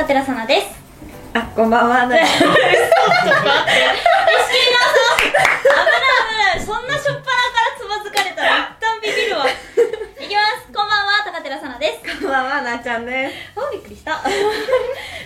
[0.00, 0.66] 高寺さなです。
[1.34, 2.06] あ こんばんは。
[2.06, 2.80] なちょっと待って危ない
[6.24, 9.44] 危ないそんなしょっぱなからつまずかれたら一旦ビビるわ。
[9.46, 9.52] い
[10.26, 14.28] きますこんばんは高寺さなですこんばんはなーちゃんですあびっくりしたこ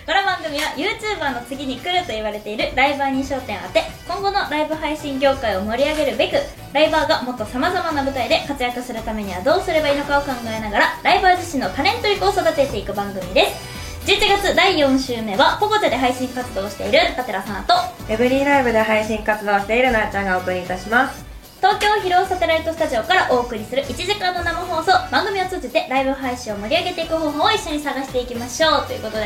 [0.09, 13.73] の番組は YouTuber の次に来ると言われているライバーに焦点を当て今後のライブ配信業界を盛り上げるべくライバーがもっとさまざまな舞台で活躍するためにはどうすればいいのかを考えながらライバー自身のタレント力を育てていく番組です
[14.06, 17.72] 11月第4週目はポコチャで配信活動をしている立寺さなと。
[18.08, 21.24] エブリーライブで配信活動しているなーちゃんがお送りいたします。
[21.56, 24.92] 東京広尾サテライトスタジオからお送りする1時間の生放送。
[25.10, 28.86] 番組を通じてライブ配信を盛り上げていく方法を一緒に探していきましょう。
[28.86, 29.24] ということで。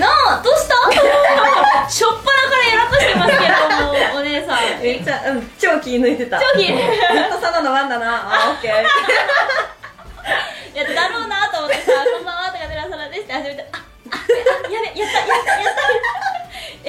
[0.00, 0.74] なあどうした？
[1.90, 4.80] しょっぱなからやらかしてますけどもお姉さん。
[4.82, 6.38] めっちゃうん超気抜いてた。
[6.40, 6.64] 超気。
[6.64, 6.82] 抜いて
[7.12, 8.16] ずっとサナの番だな。
[8.46, 8.72] あオッケー。
[10.74, 12.37] いやだろうなと思ってさ「こんばんは」とか「寺さらです」
[13.28, 14.16] って始めて「ああ
[14.72, 15.82] やべやったやったやった」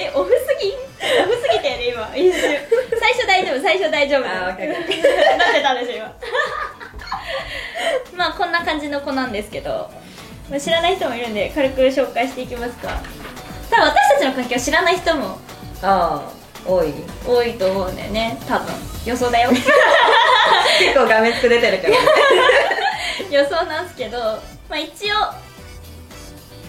[0.00, 0.72] えオフすぎ？
[0.72, 2.10] オフすぎてね今。
[2.16, 2.56] 一瞬
[2.98, 4.24] 最初大丈夫最初大丈夫。
[4.26, 5.02] あオッケーオッケ
[5.36, 6.14] なってたでしょ今。
[8.16, 9.90] まあこんな感じの子なんですけど。
[10.48, 12.88] まあ知らない人もいるんで軽く紹介していきますか。
[13.70, 15.38] 多分私たちの関係は知らない人も
[15.82, 16.30] ああ
[16.66, 16.92] 多い。
[17.26, 18.74] 多いと思うんだよね多分。
[19.04, 19.50] 予想だよ。
[20.78, 21.98] 結構画面つく出てるからね。
[23.30, 24.18] 予想なんですけど
[24.68, 25.16] まあ一応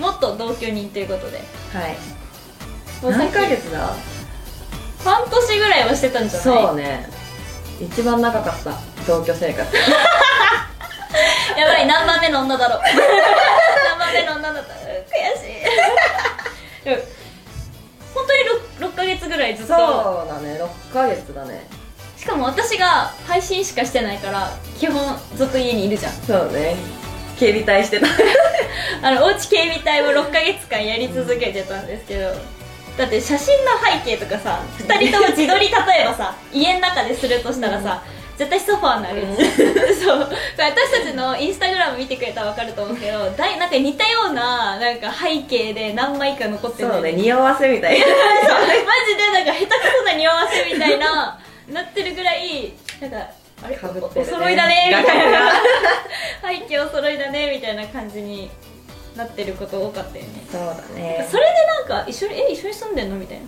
[0.02, 1.38] 元同居人ということで。
[1.38, 1.95] はい。
[3.03, 3.94] もう何ヶ月だ？
[5.03, 6.44] 半年ぐらいはしてたんじゃない？
[6.66, 7.09] そうね。
[7.80, 8.73] 一番長かった。
[9.07, 9.75] 同居生活。
[11.57, 12.79] やばい何番目の女だろう。
[13.89, 14.73] 何番目の女だった？
[14.73, 14.79] 悔
[15.41, 15.55] しい。
[18.13, 19.73] 本当に 6, 6ヶ月ぐらいずっと。
[19.75, 20.59] そうだね。
[20.89, 21.66] 6ヶ月だね。
[22.17, 26.11] しかも私が配信しかしてないから基本ずっと家にいるじゃん。
[26.27, 26.75] そうね。
[27.39, 28.05] 警備隊してた
[29.02, 32.31] あのおうち警備隊を6ヶ月間やり続けてたんですけど
[32.97, 33.72] だって写真の
[34.03, 38.03] 背景とかさ2人とも自撮り例えばさ家の中でするとしたらさ、
[38.38, 39.22] 絶対ソファーになる、
[39.96, 40.25] そう。
[40.25, 47.13] これ私たちのインスタグラム見てくれたら分かると思うけどだいなんか似たようななんか背景で何枚か残ってるそうよね。
[47.13, 48.00] 匂わせみたい。
[48.00, 48.16] な そう。
[48.16, 48.66] マ
[49.07, 53.17] ジでなんか下手くそな匂わせみたいななってるぐらいなんか
[53.63, 55.45] あれかぶってる、ね、お揃いだね みたいな。
[55.45, 55.51] な
[56.49, 58.49] 背景お揃いだねみたいな感じに
[59.16, 60.29] なってること多かったよね。
[60.51, 61.27] そうだね。
[61.29, 61.49] それで
[61.89, 63.44] なんか一緒にえ一緒に住んでんのみたいな。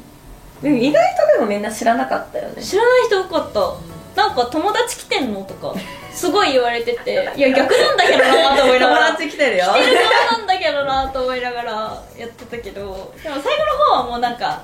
[0.62, 2.62] でも意外とでもみんな知らなかったよね。
[2.62, 3.94] 知らない人多かった。
[4.16, 5.74] なんか友達来てんのとか
[6.13, 7.31] すごい言われてて。
[7.35, 9.07] いや逆なんだけどなと思いながら。
[9.07, 13.13] 友達来てるよ来てる側なんだけどなと思いながらやってたけど。
[13.24, 14.62] でも最後の方はもうなんか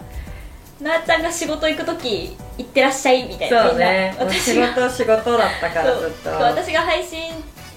[0.81, 4.16] なあちゃんが仕事行く時行ってらっしゃいみたいなそうね。
[4.17, 6.29] 私仕が事仕事だったからずっと。
[6.29, 7.31] 私が配信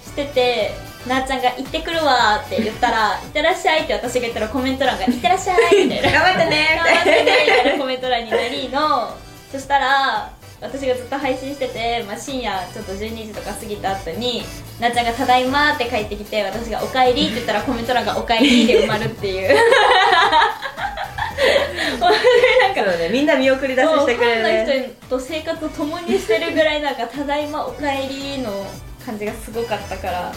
[0.05, 0.71] してて
[1.07, 9.17] なあちゃんが「行ってくるわ」って言ったら「行ってらっしゃい」って私が言ったらコメント欄が「行ってらっしゃい」みたいな頑張ってね頑張ってねみたいなコメント欄になりの
[9.51, 10.31] そしたら
[10.61, 14.45] 私がずっと配信してて、まあ、深夜ちょっと12時とか過ぎた後に
[14.79, 19.57] なっちゃんが「ただいま」って帰ってきて私が「おかえり」って言ったらコメント欄が「おかえり」で埋まるっていう
[22.01, 28.67] なんかそうねみんな見送り出ししてくれるファンねの人と生活を共にしてるぐらいなんか「ただいまおかえり」の
[29.05, 30.33] 感じがすごかったから。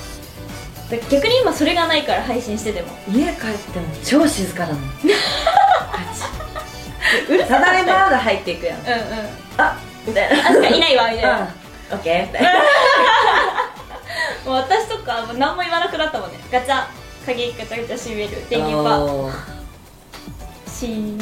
[0.90, 2.90] だ逆に今それがないから配信してても。
[3.12, 3.34] 家帰っ
[3.74, 4.84] ても超静かだもん。
[7.48, 8.80] ただいまが入っていくやん。
[8.82, 8.96] うんうん。
[9.58, 9.76] あ
[10.06, 10.36] みたいな。
[10.48, 11.40] あそっかいないわみたいな。
[11.40, 11.46] うん。
[11.46, 11.48] オ
[11.96, 12.28] ッケー。
[12.28, 12.54] みたいな
[14.46, 16.38] もう私とかもう何も言わなくなったもんね。
[16.52, 16.84] ガチャ。
[17.26, 18.48] 鍵ガチャガチャ閉める。
[18.48, 19.00] 電源パ。
[19.00, 19.55] おー
[20.78, 21.19] シーン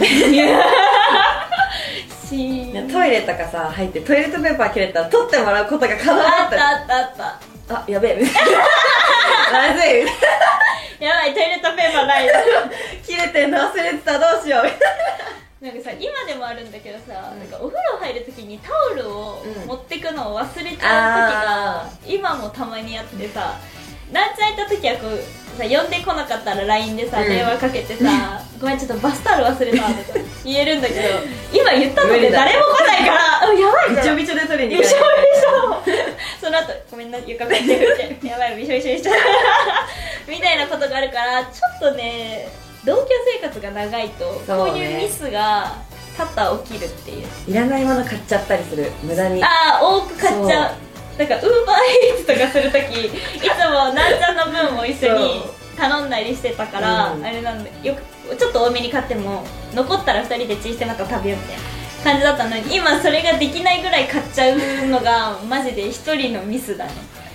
[2.28, 7.76] シーントイレとかさ入ってトイレットペーパー切れたら取ってもらうことが可能だっあったたあったあった。
[7.76, 8.16] あやべえ。
[8.20, 10.06] まずい。
[11.06, 12.28] やばいトイレットペーパーない。
[13.06, 14.64] 切れてんの忘れてたどうしよう。
[14.64, 14.80] みたい
[15.62, 23.54] なんかさ今でもあるんだけどさ、なんかお風呂入る時にタオルをうん持ってくのを忘れちゃう時が、今もたまにあってさ
[24.14, 25.18] なんちゃんいた時はこう
[25.58, 27.30] さ呼んでこなかったら LINE でさ、うん。
[27.30, 31.00] 電話かけてさ「ごめんちょっとバスタオル忘れた」とか言えるんだけど
[31.52, 32.46] 今言ったので無理だ。
[32.46, 34.16] 誰も来ないからあ やばいじゃん。
[34.16, 36.06] なびちょびちょで取りにびしょ行かびしょ。
[36.46, 38.28] その後ごめんな床めって振って。
[38.28, 39.22] やばいびしょびしょにしちゃった。
[40.32, 42.48] みたいなことがあるからちょっとね
[42.86, 43.08] 同居
[43.42, 45.74] 生活が長いとこういうミスが
[46.18, 47.28] 多々起きるっていう。
[47.48, 48.92] いらないもの買っちゃったりする。
[49.02, 49.44] 無駄に。
[49.44, 51.78] ああ多く買っちゃうなんかウーバー
[52.10, 55.44] イーツとかするときいつもなんちゃんの分を一緒に
[55.78, 57.26] 頼んだりしてたから、うん。
[57.26, 59.44] あれなんでよくちょっと多めに買っても
[59.74, 61.64] 残ったら2人でチンしてまた食べようみたいな
[62.04, 66.92] 感じだったのに今それができないぐらい買っちゃうのがマジで一人のミスだね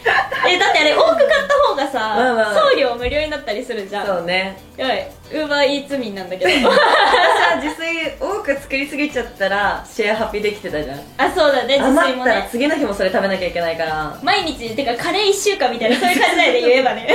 [0.49, 2.55] えだってあれ多く買った方がさ、まあまあ。
[2.55, 4.07] 送料無無料になったりするじゃん。
[4.07, 4.59] そうね。
[4.77, 5.11] やばい。
[5.33, 6.51] ウーバーイーツ民なんだけど。
[6.69, 11.01] 私は自炊多く作りすぎちゃったらシェアハッピーできてたじゃん。
[11.17, 12.49] あそうだね自余ったら炊もね。
[12.51, 14.17] 次の日もそれ食べなきゃいけないから。
[14.23, 17.09] 毎日てかカレー1週間みたいなそういう感じ内で言えばね。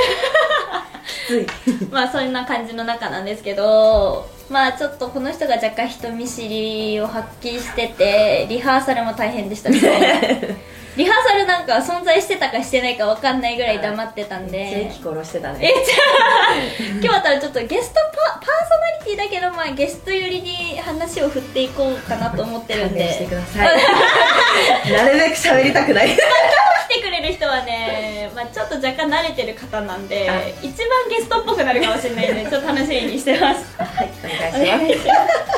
[1.06, 1.48] きつい。
[1.92, 9.80] まあそんな感じの中なんですけどまあちょっとこの人が若干人見知りを発揮しててリハーサルも大変でしたね
[10.96, 14.70] リハーサルなんか存在してたかしてないか分かんないぐらい黙ってたんで。
[14.70, 16.56] 正規殺してたえねじゃあ
[16.94, 23.68] 今日は多分ちょっとゲストパパーソナリティだけどまあゲスト寄りに話を振っていこうかなと思ってるん勘弁してでください。
[24.94, 26.10] なるべく喋りたくない。
[26.10, 30.34] 来てくれる人はね、まあ、ちょっと若干慣れてる方なんであ。
[30.62, 33.66] 一番ゲストっぽくなるかもしれないんでちょっと楽しみにしてます。
[33.78, 34.10] はい
[34.54, 35.53] お願いします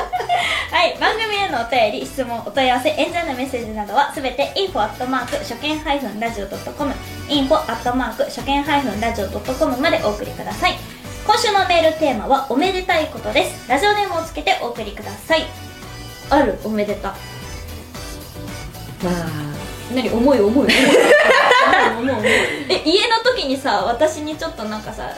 [0.70, 6.92] はい、番組へのお便り、質問、お問い合わせ、演者のメッセージなどはすべて info アットマーク初見ハイフンラジオドットコム
[7.28, 10.74] info アットマーク初見ハイフンラジオドットコムまでお送りください。
[11.24, 13.68] 今週のメールテーマはおめでたいことです。
[13.68, 15.44] ラジオネームをつけてお送りください。
[16.30, 17.10] あるおめでた。
[17.10, 17.16] ま
[19.10, 19.24] す
[19.92, 20.10] ま何？
[20.10, 20.50] 重い重い。
[20.50, 20.68] 重い
[21.70, 22.26] 何重い重い。
[22.70, 25.10] え家の時にさ私にちょっとなんかさ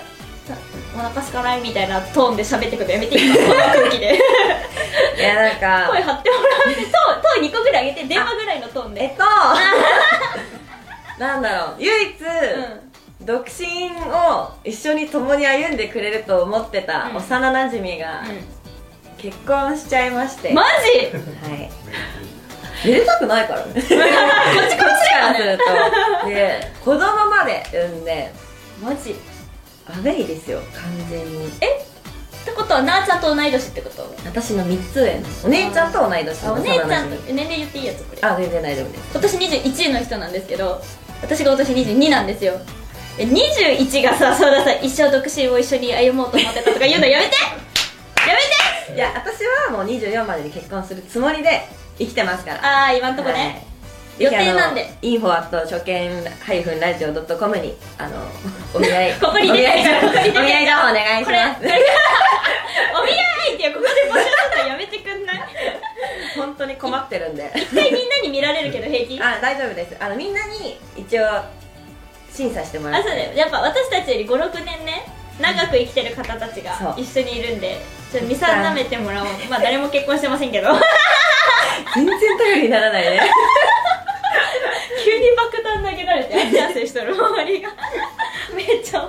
[0.95, 4.11] お腹すかないみたいなトーンで喋ってくるのやめていいこの空気で。
[4.11, 5.89] あいやなんか。
[5.91, 9.03] 声張ってもらってトーントーン2個ぐらい上げて電話ぐらいのトーンで。
[9.03, 9.25] えっと。
[11.19, 11.77] なんだろう。
[11.79, 12.21] 唯一、
[13.21, 13.27] うん。
[13.27, 17.17] 独身を一緒に共に歩んでくれると思ってたうん。
[17.17, 18.23] 幼なじみが
[19.19, 21.07] 結婚しちゃいまして、マジ？
[21.49, 21.71] はい。
[22.85, 23.73] 入れたくないからね。
[23.75, 23.99] こっちこっ
[24.71, 26.29] ちからすると。
[26.29, 28.33] で子供まで産んで
[28.81, 29.17] マジ
[29.89, 31.47] アウェイですよ完全に。
[31.49, 31.51] っ
[32.45, 34.03] てことはなあちゃんと同い年ってこと？
[34.25, 36.49] 私の3つ上のお姉ちゃんと同い年。
[36.49, 38.23] お姉ちゃんと年齢言っていいやつこれ。
[38.23, 39.11] あ全然大丈夫です。
[39.13, 39.37] 今年
[39.91, 40.81] 21の人なんですけど
[41.23, 42.61] 私が今年22なんですよ。
[43.19, 47.35] え21がさそうださ一生独身を一緒に歩もうと思ってたとか言うのやめて！
[47.37, 48.95] やめて！
[48.95, 51.63] いや私はもう24までに結婚するつもりで
[51.99, 52.65] 生きてますから。
[52.65, 53.67] ああ今んとこね、
[54.19, 54.89] 予定なんで。
[55.03, 56.11] インフォアット初見
[56.45, 58.17] ハイフンラジオドットコムにあの
[58.75, 59.13] お見合い。
[59.15, 59.69] ここに出て
[60.37, 61.61] お見合い情報お願いします。
[61.61, 63.19] お見合い
[63.59, 65.41] 相手をここで募集するのやめてくんない？
[66.37, 67.51] 本当に困ってるんで。
[67.55, 69.21] 一回みんなに見られるけど平気？
[69.23, 69.97] あ大丈夫です。
[70.01, 71.27] あのみんなに一応
[72.33, 73.09] 審査してもらって。
[73.09, 73.33] あそうだよ。
[73.35, 75.07] やっぱ私たちより56年ね
[75.41, 77.79] 長く生きてる方たちが一緒にいるんで
[78.11, 79.29] ちょっと見定めてもらおう。
[79.49, 80.71] まあ誰も結婚してませんけど。
[81.95, 83.21] 全然頼りにならないね
[85.69, 87.71] 急に爆弾投げられて汗汗しとる周りが。
[88.55, 89.09] めっちゃ。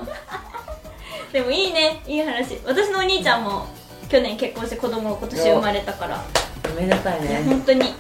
[1.31, 2.01] でもいいね。
[2.07, 2.59] いい話。
[2.65, 3.67] 私のお兄ちゃんも
[4.09, 6.23] 去年結婚して子供今年生まれたから。
[6.71, 7.44] おめでたいね。
[7.47, 7.94] 本当に。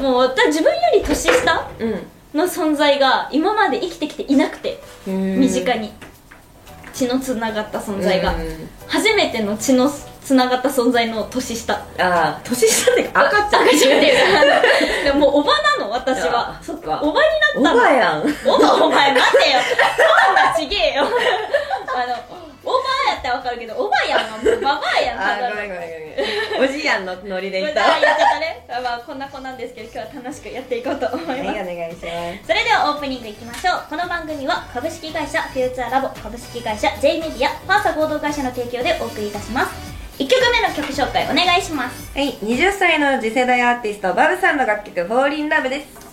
[0.00, 2.06] もう私自分より年下うん。
[2.34, 5.92] の存在が今まで生きてきていなくて身近にに
[6.92, 8.34] 血のつながった存在が。
[8.34, 8.68] うん。
[8.88, 9.90] 初めての血の
[10.24, 11.74] つながった存在の年下。
[11.74, 13.62] ああ年下って赤ちゃん。
[13.68, 13.98] 赤ちゃん。
[13.98, 16.58] っていうももうおばなの私は。
[16.58, 16.98] あそっか。
[17.02, 17.26] おばに
[17.58, 17.82] おなったの。
[17.82, 18.22] ばやん。
[18.22, 19.60] おばお前待てよ。
[20.24, 21.04] そんなちげえよ。
[21.04, 21.06] あ
[22.06, 22.14] の
[22.64, 22.78] おば
[23.12, 25.18] やったらわかるけどおばやんのババアやん。
[25.18, 25.90] ただのあごめんごめん
[26.56, 26.70] ごめん。
[26.70, 27.84] おじやんのノリで言った。
[27.84, 28.64] あ言っちゃったね。
[28.82, 32.00] まあこんな子なんですけど今日は楽しくやっていこうと思います、はいお願いしま
[32.42, 32.46] す。
[32.48, 33.84] それではオープニングいきましょう。
[33.90, 42.16] この番組は株式会社フューチャーラボ株式会社 J メディアファーサ合同会社の提供でお送りいたします1曲目の曲紹介お願いします。
[42.16, 46.04] はい20歳の次世代アーティストバブさんの楽曲「フォーリンラブです。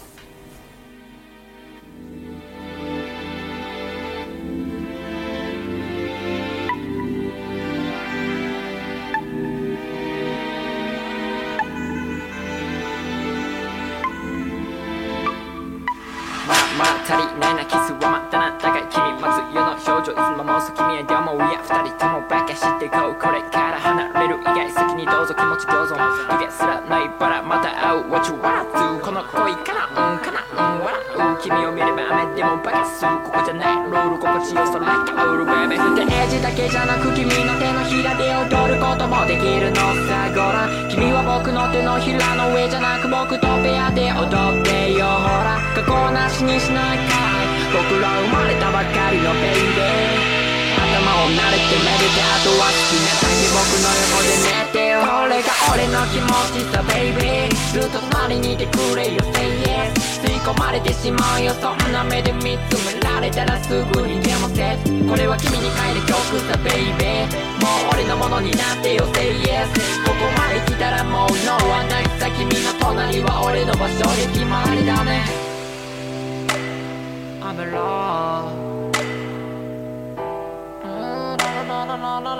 [16.47, 23.15] まあまあ足りないなキスはまだなだが君待つよの表情いつも妄想君へでもいや二人ともバカしてこう。
[23.21, 23.60] これか
[25.01, 30.45] にどうぞ気持ちどうぞ湯気すらないバラまた会う What you wanna do この恋かなうんかな
[30.77, 50.41] うん笑う君を見れば雨でもバカすここじゃないルール心地よさ like a old baby でエッジだけじゃなく君の手のひらで踊ることもできるのさごらん君は僕の手のひらの上じゃなく僕とペアで踊ってよほら過去なしにしないかい僕ら生まれたばかりのベイベー
[50.77, 55.01] 頭を慣れてめでてあとは好きな僕の横で寝てよ。
[55.01, 59.19] これが俺の気持ちさベイベーずっと隣にいてくれよ。
[59.35, 59.91] Say yes
[60.23, 61.53] 吸い込まれてしまうよ。
[61.59, 64.77] そんな目で見つめられたらすぐにでもせ。
[65.07, 69.05] これは君に書いた曲さベイベーもう俺のものになってよ。
[69.13, 69.67] Say yes
[70.05, 72.05] ここまで来たらもう No はない。
[72.19, 75.25] さ君の隣は俺の場所で決まりだね。
[77.41, 78.70] I'm alone
[82.23, 82.35] ま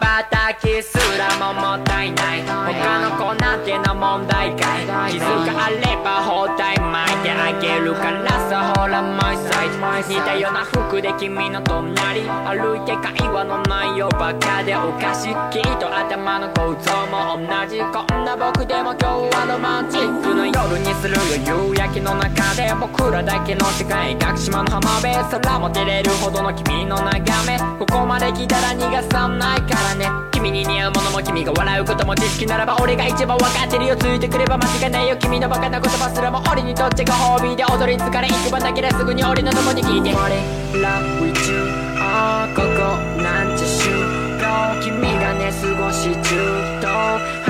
[0.00, 2.42] ばたきすらももったいない。
[2.42, 5.12] 他の子なんての問題かい。
[5.12, 7.09] 傷があれば包帯巻い。
[7.22, 9.70] てあげるからさほら my side
[10.08, 40.36] 似たような服で君の隣歩いて会話の内容ばっかでおかしいきっと頭の構造も同じこんな僕でも今日はロマンチックの夜にするよ夕焼けの中で僕らだけの世界隠し島の浜辺空も照れるほどの君の眺めここまで来たら逃がさないからね君に似合うものも君が笑うことも知識ならば俺が一番分かってるよついてくれば間違いないよ君のバカな言葉すらも俺にとってご褒美で踊り疲れ一番だけですぐに俺のとこに聞いて俺
[40.80, 41.58] ら with you
[41.98, 42.68] ああここ
[43.20, 43.90] なんちゅ週
[44.38, 46.38] 間君がね過ごし中
[46.80, 46.86] 途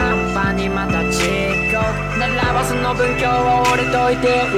[0.00, 1.76] 半端にまた遅刻
[2.18, 4.48] ならばその分今日は俺といて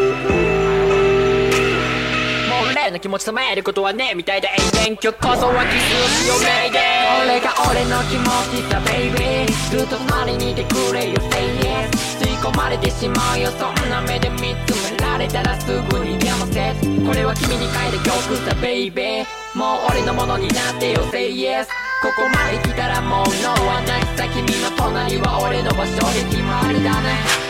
[2.49, 4.50] もう俺の気持ち冷めることはねえみたいで
[4.87, 6.80] 永遠今日こそはキスをしようメイデー
[7.26, 8.23] 俺が俺の気持
[8.54, 11.90] ちさベイビーずっと隣にいてくれよ Say yes.
[12.23, 13.50] 吸い込まれてしまうよ。
[13.50, 16.73] そんな目で見つめられたらすぐにやませ。
[17.04, 21.02] これは君に書いた曲さベイビーもう俺のものになってよ。
[21.11, 21.66] Say yes
[22.02, 24.02] ここまで来たらもう No はない。
[24.16, 27.42] さ君の隣は俺の場所で決まりだね。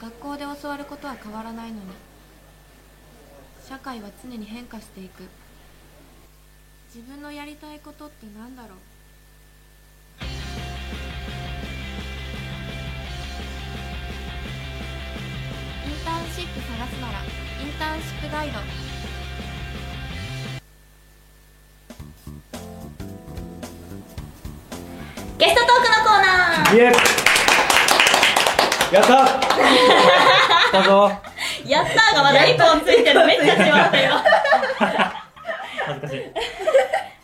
[0.00, 2.03] 学校で教わることは変わらないのに。
[3.74, 5.24] 社会は常に変化していく。
[6.94, 8.70] 自分のやりたいことって何だろう？
[15.88, 17.22] インターンシップ探すならイ
[17.68, 18.60] ンターンシップガイド。
[25.36, 26.76] ゲストトークのコーナー。
[26.76, 26.92] イエー
[28.94, 29.24] やった
[30.74, 31.08] 来たぞ。
[31.64, 33.24] やったーがまだ一本ついてる。
[33.24, 34.14] めっちゃしまったよ。
[35.86, 36.18] 恥ずかしい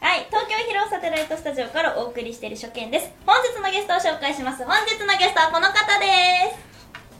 [0.01, 3.11] はい東京広尾サテライトスタジオからお送りしている初見です。
[3.27, 4.65] 本日のゲストを紹介します。
[4.65, 6.07] 本日のゲストはこの方で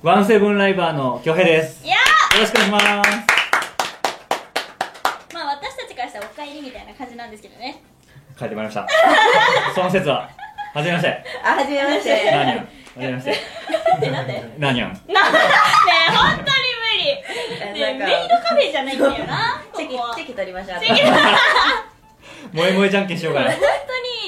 [0.03, 1.81] ワンセブンライバーの京平です。
[1.81, 2.01] すいやよ
[2.41, 3.11] ろしくお願いします。
[5.31, 7.83] ーまあ私たちからしたらお帰りみたいな感じなんですけどね。
[8.39, 8.87] 帰ってまいりました。
[9.75, 10.31] その説は。
[10.75, 11.25] はじめまして。
[11.45, 12.31] あはじめまして。
[12.31, 12.65] な
[12.97, 14.11] にゃんはじめましてなんで？
[14.11, 14.33] なんで？
[14.33, 14.95] ねなにゃんえ
[16.15, 17.05] 本当に無理。
[17.05, 17.25] ね
[17.77, 20.15] えメイドカフェじゃないんだよなチェキここは。
[20.17, 21.03] チェキ取りましょうチェキ。
[22.53, 23.51] 萌え萌えじゃんけんしようかな。
[23.53, 23.65] 本当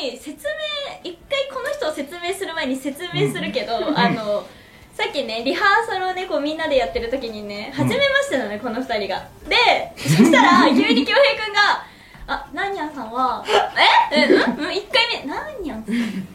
[0.06, 4.46] に説明一回この人を説明する前に説明するけど、あの
[4.94, 9.26] さっきねリハーサルをねこうみんなでやってる時にね初めましてなのね、この二人が。
[9.48, 9.56] で
[9.96, 11.84] そしたら 急に恭平君が
[12.32, 13.44] 「あなんにゃんさんは
[14.12, 14.20] え？
[14.20, 14.64] えうん？
[14.64, 14.72] うん？
[14.74, 15.28] 一回目。
[15.30, 15.84] なんにゃん。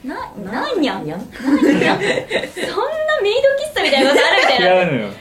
[0.03, 0.15] な
[0.51, 2.09] なんにゃんにゃんなんにゃんそんな
[3.21, 4.67] メイド喫茶みたいなことあるみたいな。
[4.67, 5.13] 違うのよ。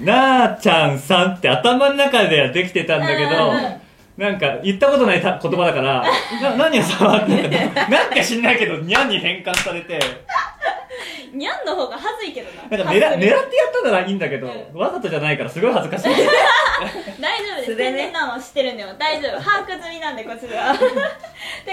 [0.00, 3.52] なあちゃんさんって頭の中ではできてたんだけど
[4.16, 6.04] なんか言ったことないた言葉だから
[6.42, 7.48] な何やさんって
[7.88, 9.98] なんか知んないけどにゃんに変換されて
[11.34, 12.76] にゃんの方が恥ずいけどな。
[12.78, 13.42] なんか狙狙ってやっ
[13.82, 16.14] たならいいんだけど、わざとじゃないからすごい恥ずかしい。
[17.20, 17.76] 大丈夫です。
[17.76, 18.94] 全然なの知ってるんでも。
[18.94, 19.42] 大丈夫。
[19.42, 21.00] 把握済みなんでこっちでは というこ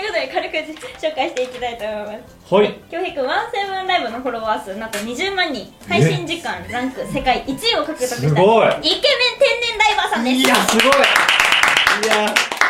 [0.08, 0.58] とで軽く
[1.00, 2.13] 紹介していきたいと思いま
[2.48, 2.53] す。
[2.56, 2.74] はい。
[2.89, 5.74] 京平君ワンセブンライブのフォロワー数なんと20万人。
[5.88, 10.38] 配信時間ランク世界1位を獲得したイケメンすごい天然ライバーさんです。
[10.38, 10.91] いやすごい。
[12.03, 12.61] いや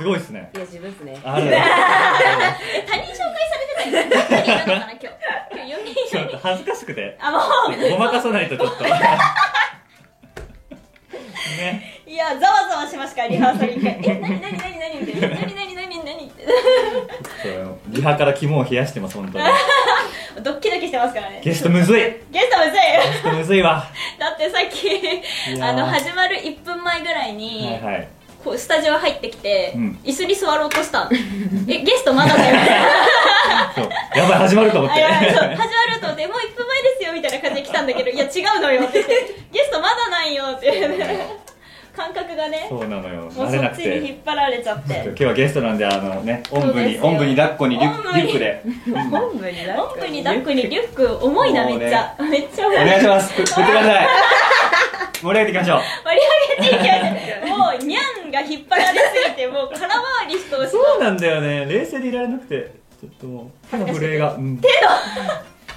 [0.00, 0.50] すごいっすね。
[0.54, 1.20] いや自分っすね。
[1.22, 1.48] ある。
[1.48, 1.60] え
[2.88, 5.06] 他人紹介されてたよ何人いるのかな今日。
[5.52, 7.18] 今日4人ちょっと恥ずかしくて。
[7.20, 7.90] あもう。
[7.90, 8.84] ごまかさないとちょっと。
[11.60, 12.00] ね。
[12.06, 14.00] いやざわざわしましたからリハーサル一回。
[14.02, 16.46] え何何何何って何何何何って
[17.88, 19.44] リハから肝を冷やしてます本当に。
[20.42, 21.42] ドッキドキしてますからね。
[21.44, 22.00] ゲストむずい。
[22.30, 22.72] ゲストむずい。
[22.72, 23.86] ゲストむずいわ。
[24.18, 28.08] だってさっきあの始まる1分前ぐらいに、はいはい
[28.44, 29.98] こうスタジオ入ってきて、うん。
[30.02, 31.04] 椅子に座ろうとした。
[31.04, 31.10] の
[31.68, 34.18] えゲストまだだよみたいなそう。
[34.18, 35.02] やばい始まると思って。
[35.02, 35.50] 始ま
[35.94, 38.82] ると思ってもう1分前ですよみたいな感じで来たんだけど いや違うのよ。
[38.84, 41.50] って言ってゲストまだないよって。
[41.94, 42.66] 感覚がね。
[42.68, 43.22] そうなのよ。
[43.22, 45.04] もうそっちに引てっ張られちゃって。
[45.04, 50.62] 今日はゲストなんであのねおんぶにおんぶに抱っこにリュックで、おんぶに抱っこに。
[50.62, 52.66] リュック重いなめっちゃ、めっちゃ。
[52.66, 53.32] 重いお願いします。
[53.34, 54.08] ふ振ってください。
[55.20, 55.80] 盛り上げていきましょう。
[56.04, 56.20] 盛り
[56.62, 57.58] 上げていきましょう。
[57.58, 60.68] もうニャンが引っ張られすぎて もう空回りしてほし。
[60.68, 61.66] いそうなんだよね。
[61.66, 64.60] 冷静でいられなくてちょっともう手の震えが、 うん、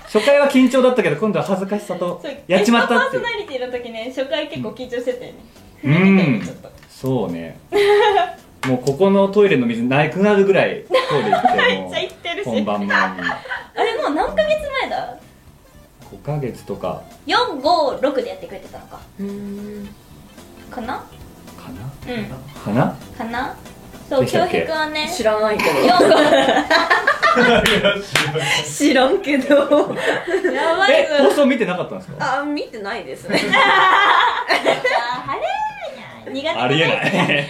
[0.03, 5.38] 初回は緊張だったけど今度は恥ずかしさと やっちまったってパーソナリティの時ね初回結構緊張してたよね。
[5.83, 6.41] うん。
[6.41, 6.72] ちょっと。
[6.89, 7.57] そうね。
[8.67, 12.50] もうここのトイレの水なくなるぐらいトイレ行ってもちゃ行ってるし。
[12.50, 12.93] 本番前に。
[12.95, 15.17] あれもう何ヶ月前だ
[16.12, 17.03] ？5ヶ月とか。
[17.27, 19.01] 456でやってくれてたのか。
[19.19, 19.89] うん。
[20.69, 21.03] かな？
[22.08, 22.74] うん。
[22.75, 23.55] かなかな
[24.10, 24.62] そう京でしたっけ？
[24.62, 25.12] 平くんはね。
[25.15, 25.70] 知らないけど。
[25.79, 26.63] 4
[28.63, 29.55] 知らんけど。
[29.55, 32.39] やばいえぞ放送見てなかったんですか？
[32.41, 33.39] あ見てないですね。
[33.50, 36.98] あれー苦手ありえない。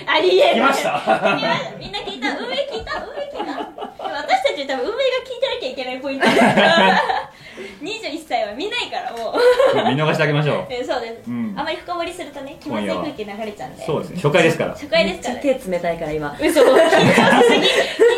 [0.08, 0.54] ありえない。
[0.56, 1.72] 来ました聞きました。
[1.80, 2.30] みんな聞いた。
[2.30, 3.00] 運営聞いた。
[3.00, 3.52] 運営聞いた。
[4.00, 7.02] 私たち多分運営が聞いてなきゃいけないポイントだから
[7.82, 9.36] 21歳は見ないからもう。
[9.90, 11.54] 見逃してあげましょえそうです、うん。
[11.58, 13.84] あまり深掘りするとね気まずい空気流れちゃうんで。
[13.84, 14.16] うそうですね。
[14.18, 14.72] 初回ですから。
[14.72, 16.12] 初回ですから、めっちゃ手冷たいから。
[16.12, 17.64] 今嘘緊張しすぎ緊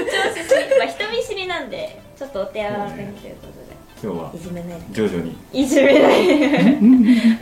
[0.06, 3.66] 張しすぎまあ人見知りなんでちょっとお手柔らかにということで。
[4.04, 5.38] 今日はいじめない徐々に。
[5.54, 6.28] いじめない。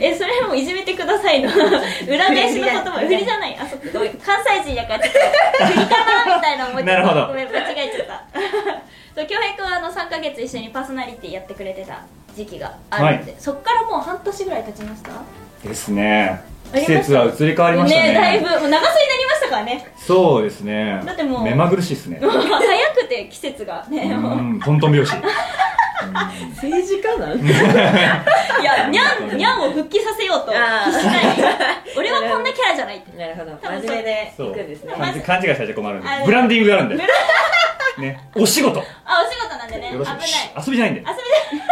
[0.00, 1.50] えそれもいじめてくださいの。
[1.50, 3.00] 裏返しの言葉。
[3.00, 3.58] 振りじゃない。
[3.60, 3.98] あそっか。
[4.24, 6.84] 関西人やからちょっと振りかなみたいな思っちゃった。
[6.94, 7.26] なるほど。
[7.26, 12.02] ごめん間違えちゃったそう京平君はあの3ヶ月一緒にパーソナリティやってくれてた
[12.36, 15.10] 時期があるんで、そっからもう半年ぐらい経ちました？
[15.68, 16.42] ですね。
[16.74, 18.14] 季節は移り変わりましたね。
[18.14, 18.86] だいぶもう長袖になり
[19.26, 19.86] ましたからね。
[19.96, 21.00] そうですね。
[21.06, 22.18] だってもう目まぐるしいですね。
[22.26, 22.48] もう早
[22.96, 24.40] くて季節がねうもう。
[24.40, 25.14] んトントン拍子
[26.56, 27.38] 政治家なん？
[27.38, 31.24] いやにゃんにゃんを復帰させようと必死ない
[31.96, 33.16] 俺はこんなキャラじゃないって。
[33.16, 33.56] なるほど。
[33.62, 34.94] 真面目でそう行くんですね。
[35.24, 36.08] 勘違いされちゃ困るんで。
[36.26, 36.96] ブランディングがあるんで
[38.00, 38.28] ね。
[38.34, 38.78] お仕事。
[38.80, 39.90] よあお仕事なんでね。
[39.92, 40.18] 危ない。
[40.18, 41.00] ろしく遊びじゃないんで。
[41.00, 41.64] 遊びで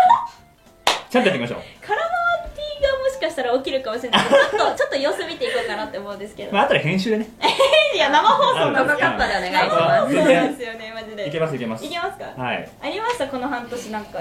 [1.11, 1.61] ちゃんとやっていきましょう。
[1.87, 2.09] 空回
[2.57, 4.23] りがもしかしたら起きるかもしれない。
[4.23, 7.29] ちょっとちょっと様子見ていこうかなって思うんですけど、まあ後で編集でね。
[7.95, 9.09] いや生放送なんマですよ。
[9.11, 11.29] マカッパでお願いします送なんですよねマジで。
[11.29, 11.85] いけますいけます。
[11.85, 12.43] いけますか？
[12.43, 12.69] はい。
[12.83, 13.27] ありました？
[13.29, 14.21] この半年なんか。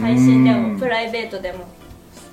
[0.00, 0.72] 配信でうん。
[0.74, 1.64] もプライベートでも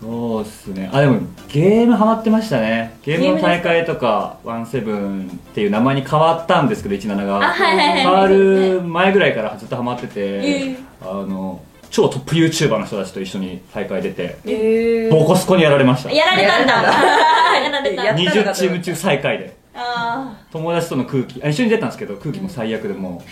[0.03, 0.89] そうっすね。
[0.91, 2.97] あでもゲームハマってましたね。
[3.03, 7.37] ゲームの大会とかワンセブンっていう名前に変わったんですけど17が。
[7.37, 7.99] あはいはいはい。
[7.99, 16.11] 変わる前ぐらいからずっとハマってて、えあの超トップ YouTuber の人たちと一緒に大会出てえボコスコにやられました。
[16.11, 16.73] やられたんだ。
[16.73, 18.03] やられた。
[18.03, 19.55] やっ20チーム中最下位で。
[19.55, 19.62] あ
[20.51, 21.43] 友達との空気。
[21.43, 23.23] あ一緒に出たんですけど空気も最悪でも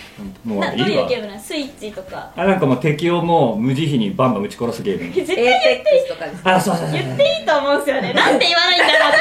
[0.44, 1.40] うもうういいうゲームなの？
[1.40, 2.32] スイッチとか。
[2.36, 5.14] あなんかもう敵をもう無慈悲にバンバン撃ち殺すゲーム。
[5.14, 8.12] 絶対エーペックスとかですあそうそうそう言っていいと思うんですよね。
[8.12, 9.12] なんで言わないんだろう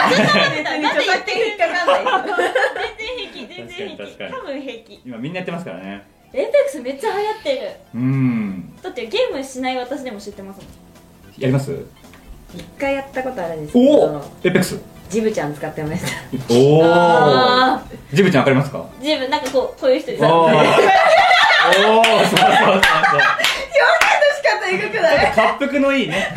[0.63, 2.03] なんで言っていい引っかかんない。
[2.97, 4.17] 全然平気全然平気。
[4.33, 5.01] 多分平気。
[5.05, 6.07] 今みんなやってますからね。
[6.33, 7.71] エーペックスめっちゃ流行ってる。
[7.93, 8.73] うん。
[8.81, 10.67] だってゲームしない私でも知ってますもん。
[11.37, 11.85] やります？
[12.55, 14.07] 一回やったことあるんですけおお！
[14.13, 14.79] どエペックス
[15.11, 16.07] ジブちゃん使ってました。
[16.53, 18.83] おおあジブちゃんわかりますか？
[19.01, 20.71] 自分なんかこうこういう人ですお おそうそうそうそ
[22.39, 22.41] う。
[24.37, 25.17] 仕方エグくない？
[25.35, 26.27] 滑腹のいいね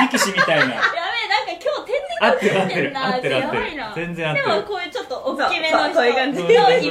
[0.00, 0.64] 力士みたいな。
[0.64, 0.74] やべえ
[1.28, 1.90] なんか今日
[2.22, 3.64] 合ってるってる合ってる合ってる。
[3.96, 4.46] 全然合ってる。
[4.46, 5.94] でもこういうちょっと大きめの人。
[5.94, 6.42] こういう感じ。
[6.42, 6.88] のイメージ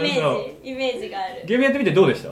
[0.70, 1.42] イメージがある。
[1.46, 2.30] ゲームやってみてどうでした？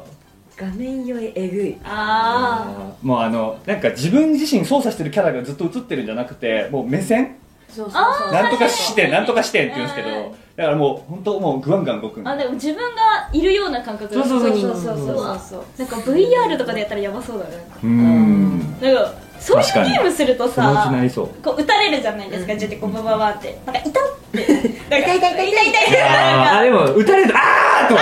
[0.58, 1.78] 画面酔いえぐい。
[1.86, 2.66] あ
[3.02, 7.38] もうあのなんか自分自身操作してるキャラがずっと映ってるんじゃなくてもう目線
[7.70, 8.32] そうそうそう。
[8.32, 10.32] なんとかしてなんとかしてんって言うんですけうん。
[10.32, 12.28] どだからもう本当もうグワンガン動くん。
[12.28, 14.98] ああでも自分がいるような感覚がそうそうそうそこにそう。
[14.98, 17.52] そううわそうなんか VR とかでやったらやばそうだね
[17.84, 18.60] うーん。
[18.82, 21.28] なんかそういうゲームするとさなりそう。
[21.44, 22.60] こう撃たれるじゃないですか、うん。
[22.60, 23.60] ジュってこうバババって。
[23.66, 23.94] なんか痛っ
[24.32, 24.48] て。
[24.90, 25.34] なんか痛い痛い。
[25.34, 26.02] 痛い痛い痛い。
[26.02, 28.02] あでも撃たれるとあーとは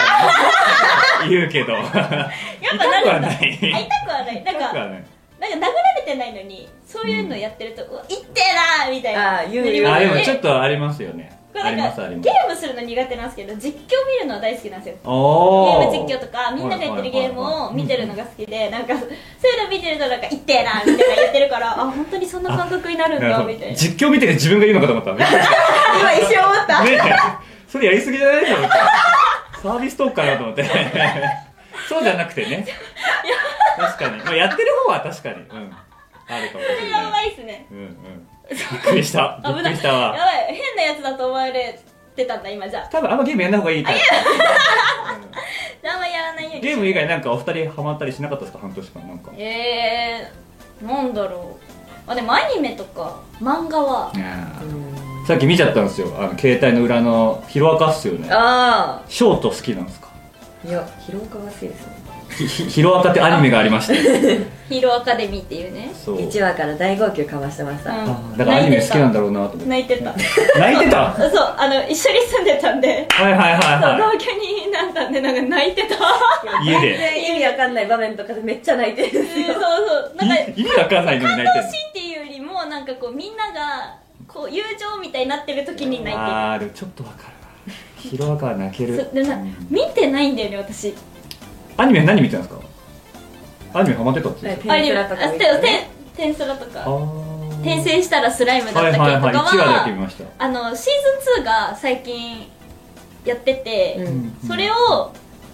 [1.30, 1.74] 言うけど。
[1.74, 2.22] やっぱな
[3.02, 3.60] 痛くはるんだない。
[3.74, 4.36] あ痛くはない。
[4.36, 4.90] なんか痛くはない。
[4.92, 5.15] なんか
[5.54, 8.54] 殴られてないのにそういうのやってると、うわ痛ってえ
[8.86, 9.40] なーみたいな。
[9.42, 11.38] あー言うなりますあでもねちょっとありますよね。
[11.58, 12.26] ありますあります。
[12.26, 14.96] ゲームするの苦手なんですけど実況見るのは大好きなんですよ。
[14.96, 15.86] ゲおー。
[15.88, 23.76] ム実況とかみんながやってるゲームを見てるのが好きでなんかそういうの見てるとなんか「痛ってえな」みたいな言ってるからあ本当にそんな感覚になるんだみたいな。
[23.76, 25.14] 実況見てて自分が言うのかと思った。
[25.14, 25.26] ね
[26.00, 26.86] 今一瞬思った。
[26.86, 27.00] え。
[27.70, 28.78] それやりすぎじゃないと思って
[29.62, 30.64] サービストークかなと思って
[31.90, 32.66] そうじゃなくてね。
[33.78, 35.36] 確かに、まあ、やってる方は確かに。
[35.36, 35.74] うん。
[36.28, 37.12] あるかもしそれない。
[37.12, 37.68] ばいっすね。
[37.72, 38.28] うんうん。
[38.50, 39.40] びっくりした。
[39.46, 40.12] びっくりしたわ。
[40.12, 40.56] ばい。
[40.56, 41.80] 変なやつだと思われ
[42.16, 42.88] てたんだ今じゃあ。
[42.92, 44.02] 多分あんまゲームやんない方がいいタイプ。
[45.88, 48.60] あんまやらないようにゲーム以外なんかお二人ハマったりしなかったですか？
[48.62, 49.32] 半年間なんか。
[49.38, 51.58] えー、なんだろ
[52.08, 52.12] う。
[52.12, 54.12] あでもアニメとか漫画は。
[55.28, 56.08] さっき見ちゃったんですよ。
[56.20, 58.28] あの携帯の裏のヒロアカっすよね。
[58.32, 60.08] あショート好きなんですか？
[60.14, 60.15] あ
[60.68, 62.06] いや広岡が好きですね。
[62.36, 63.94] ひひヒロアカってアニメがありまして。
[64.68, 65.92] ヒーローアカデミーっていうね。
[65.94, 66.18] そう。
[66.18, 68.00] 1話から大号泣かましてました、うん。
[68.02, 69.66] あだからアニメ好きなんだろうなと思って。
[69.70, 70.14] 泣いてた。
[70.60, 71.16] 泣いてた？
[71.16, 73.08] そうあの一緒に住んでたんで。
[73.12, 75.96] はいはいはいそうは同居になったんでなんか泣いてた。
[75.96, 76.98] い家全で。
[76.98, 80.16] 然意味わかんない場面とかでめっちゃ泣いてるんですそうそう。
[80.18, 83.94] なんかい意味わかんないのに泣いてる感動シーンっていうよりもなんかこうみんなが
[84.28, 86.32] こう友情みたいになってる時に泣いてる。
[86.32, 87.26] ああでもちょっとわかる。
[87.28, 87.32] わ
[88.10, 89.10] ヒロアカは泣ける。
[89.14, 89.38] でな
[89.70, 90.94] 見てないんだよね私。
[91.78, 92.62] アニメ何見てたんですか？
[93.80, 95.50] アニメハマってたって言ってはいテンスラとか見てね。
[95.50, 96.90] あててテンスラとたか
[97.62, 100.24] 転生したらスライムだったはい系とかは,、はいはい1話だけ見ました。
[100.38, 102.48] あのシーズン2が最近
[103.26, 104.38] やってて、うん。
[104.48, 105.12] それを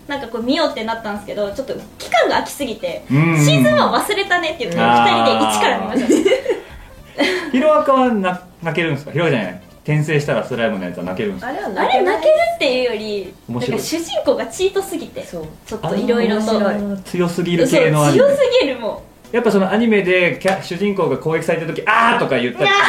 [0.07, 3.37] なんかこう見ようってなったんですけどちょっと期間が空きすぎて、うん。
[3.37, 7.51] シーズン1忘れたねって言ってあー2人で1から見ました。
[7.51, 9.11] ヒロアカはな泣けるんですか？
[9.11, 13.76] ヒロアカじゃない転生したらスライムのやつは泣けるんですかあれはあれ泣けるっていうよりな面白い。
[13.78, 15.46] んか主人公がチートすぎてそう。
[15.65, 16.52] ちょっといろいろと。
[16.52, 18.24] あー面白い強すぎる系のアニメ。
[18.24, 22.80] 強すぎるもやっぱそのアニメでキャ主人公が攻撃された時あーとか言ったりする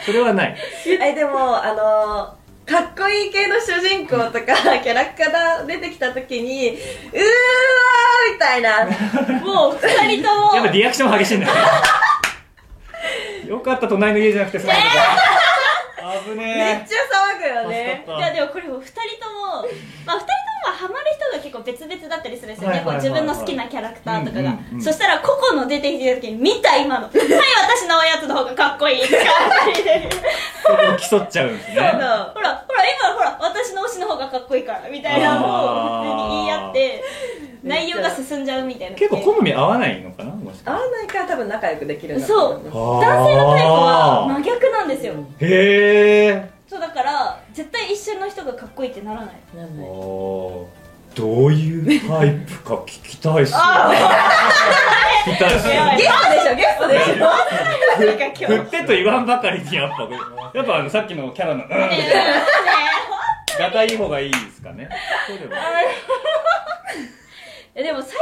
[0.06, 0.56] それはない。
[0.86, 8.84] えでもあのーかっこいい系の主人公とかキャラクター出てきた時にうーわーみたいな。
[8.84, 10.54] うもう2人とも。
[10.54, 11.52] やっぱリアクション激しいんだよ。
[13.56, 14.90] よかった隣の家じゃなくてスライムだ
[16.00, 18.04] 危めっねちゃ騒ぐよね。
[18.06, 19.62] いやでもこれも2人とも、
[20.06, 23.08] まあ、2人ともまあハマる人が結構別々だったりするんですよね、はいはいはいはい。
[23.08, 24.82] こう自分の好きなキャラクターとかが、うんうんうん。
[24.82, 30.08] そしたら個々の出てきた時に見た今のはい私のおやつの方がかっこいいって感じで
[30.64, 31.76] それを競っちゃうんですね。
[31.76, 37.04] ほらほら今ほら私の推しの方がかっこいいからみたいなのを普通に言い合って
[37.62, 38.96] 内容が進んじゃうみたいな。
[38.96, 42.54] 結構好み合わないのかなもしか合わないから多分仲良くできるんだとそう。
[42.54, 42.74] 思います
[43.06, 45.14] 男性のタイプは真逆なんですよ。
[45.40, 49.34] へえそうだから絶対一緒の人がかっこいいってならない。
[49.56, 49.82] なんで？
[49.82, 53.58] どういうタイプか聞きたいっすよ。
[53.58, 57.26] 聞きたいっゲストでしょゲストでしょ。
[58.46, 60.08] 振ってと言わんばかりにやっぱ
[60.56, 61.70] やっぱあのさっきのキャラのうん。
[61.70, 62.44] ね
[63.58, 64.88] がたいい方がいいですかね。
[65.26, 65.52] そうでも
[67.74, 68.16] え でも最近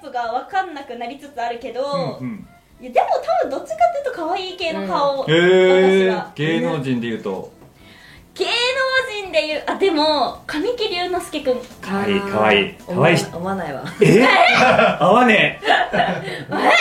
[0.00, 1.84] タイプが分かんなくなりつつあるけど、
[2.18, 2.48] うんうん。
[2.80, 7.52] いやでも多分どっちかっていうと可愛い系の顔、へえ芸能人で言うと
[8.34, 8.50] 芸能
[9.22, 13.14] 人でいうあでも神木隆之介くんかわいいかわいいかわい。
[13.14, 13.82] いし思わないわ。
[14.02, 14.24] え？
[15.00, 15.66] 合わねえ。
[16.50, 16.74] 思わない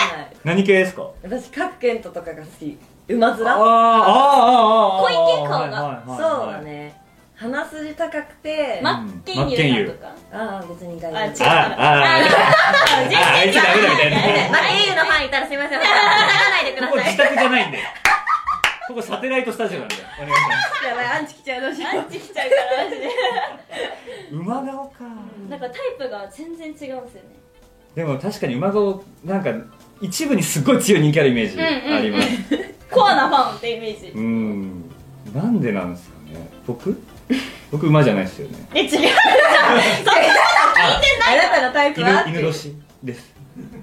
[0.44, 1.04] 何系ですか？
[1.24, 2.78] 私カッケントとかが好き。
[3.10, 3.48] 馬面？
[3.48, 5.04] あーあーあーあー。
[5.04, 6.04] 小池顔が。
[6.18, 6.96] そうだね。
[7.36, 8.80] 鼻筋高くて。
[8.82, 11.34] マッケンユーさんとか、ああ別に大あ違う。
[11.34, 17.80] 丈夫あああああいつダメだみたいなマッケンユーのファンいたらすみません話さないでください自宅じゃないんで
[18.88, 19.96] ここサテライトスタジオなんで。
[20.18, 23.10] お願いしますやばいアンチ来ちゃうどうしよアンチ来ちゃうからマジで。
[24.32, 25.04] 馬顔か。
[25.50, 27.08] なんかタイプが全然違うんですよね。
[27.96, 29.54] でも確かに馬顔なんか
[30.02, 32.28] 一部にすごい強い人気あるイメージあります。
[32.92, 34.08] コアなファンってイメージ。
[34.10, 34.90] うん。
[35.34, 36.50] なんでなんですかね。
[36.68, 37.00] 僕？
[37.72, 38.68] 僕馬じゃないですよね。
[38.76, 38.94] え違うう
[41.26, 43.34] あなたのタイプは犬犬年です。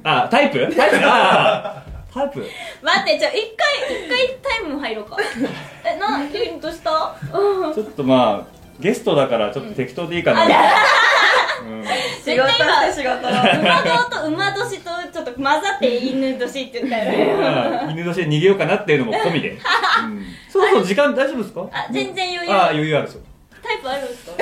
[0.05, 0.59] あタイプ？
[0.77, 0.97] タイプ？
[1.03, 2.47] あータイプ？
[2.83, 5.17] 待ってじゃあ一回一回タイム入ろうか。
[5.85, 7.15] えな急にどうした？
[7.33, 7.75] うん。
[7.75, 11.85] ちょっとまあゲストだからちょっと適当でいいかな、うん。
[12.25, 12.49] 仕事
[12.95, 19.51] 仕事馬顔と馬年とちょっと混ざって犬年って言ったよ犬年で逃げようかなっていうのも込みで、
[20.03, 21.69] うん、そうそう時間大丈夫ですか？
[21.73, 22.55] あ全然余裕。
[22.55, 23.23] ああ余裕あるそう
[23.63, 24.33] タイプあるんですか？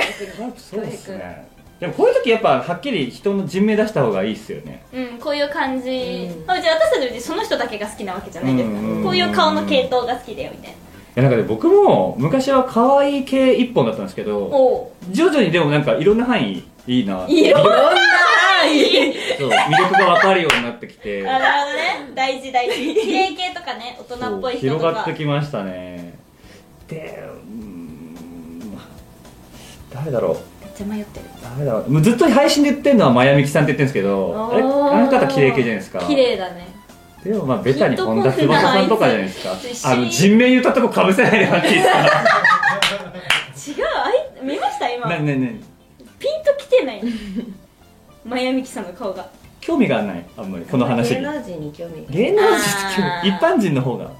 [0.55, 1.48] そうですね
[1.79, 4.83] でもこういう時やっぱはっきり人の人名出した方がいいっすよね。
[4.93, 6.51] うんこういう感じ、うん。
[6.51, 8.97] あじゃあ私たちその人だけが好きなわけじゃないですか、うん。
[8.97, 10.75] うんこういう顔の系統が好きだよみたいな。
[10.75, 10.77] い
[11.15, 19.13] やなんかね僕も昔は可愛い系一本だったんですけどお徐々にでもなんかいろんな範囲いいないいよいろんな範囲。
[19.37, 21.27] そう魅力が分かるようになってきて。
[21.27, 22.11] あなるほどね。
[22.13, 22.75] 大事大事。
[22.75, 24.79] 綺麗系とかね大人っぽい人とか。
[24.79, 26.19] 広がってきましたね。
[26.89, 28.77] でうーん。
[29.93, 30.37] 誰だろう。
[30.58, 31.25] めっちゃ迷ってる。
[31.41, 35.99] 誰だろうもうずっと配信で言ってるのはマヤミキさんって言ってるんですけどあれあーの方綺麗系じゃないですか。
[35.99, 36.67] 綺麗だね。
[37.23, 39.91] でもまあベタに本田翼さんとかじゃないですか。
[39.91, 41.85] あの人名言ったとこかぶせないでもらっていいです
[43.75, 45.09] か違うあい見ました今。
[45.09, 45.59] なねね
[46.17, 47.01] ピンときてない。
[48.25, 49.27] マヤミキさんの顔が。
[49.61, 50.65] 興味がないあんまり。
[50.65, 51.15] この話に。
[51.17, 52.61] 芸能人に興味芸能人って
[52.95, 54.11] 興味一般人の方が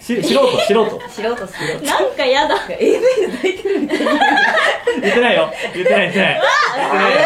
[0.00, 1.00] し素人素人。
[1.08, 1.84] 素人素人。
[1.86, 2.56] なんかやだ。
[2.68, 4.12] AV で抱いてるみたいな
[5.02, 5.52] 言ってないよ。
[5.74, 6.34] 言ってない言ってない。
[6.34, 6.42] 言
[6.88, 7.20] ってないよ。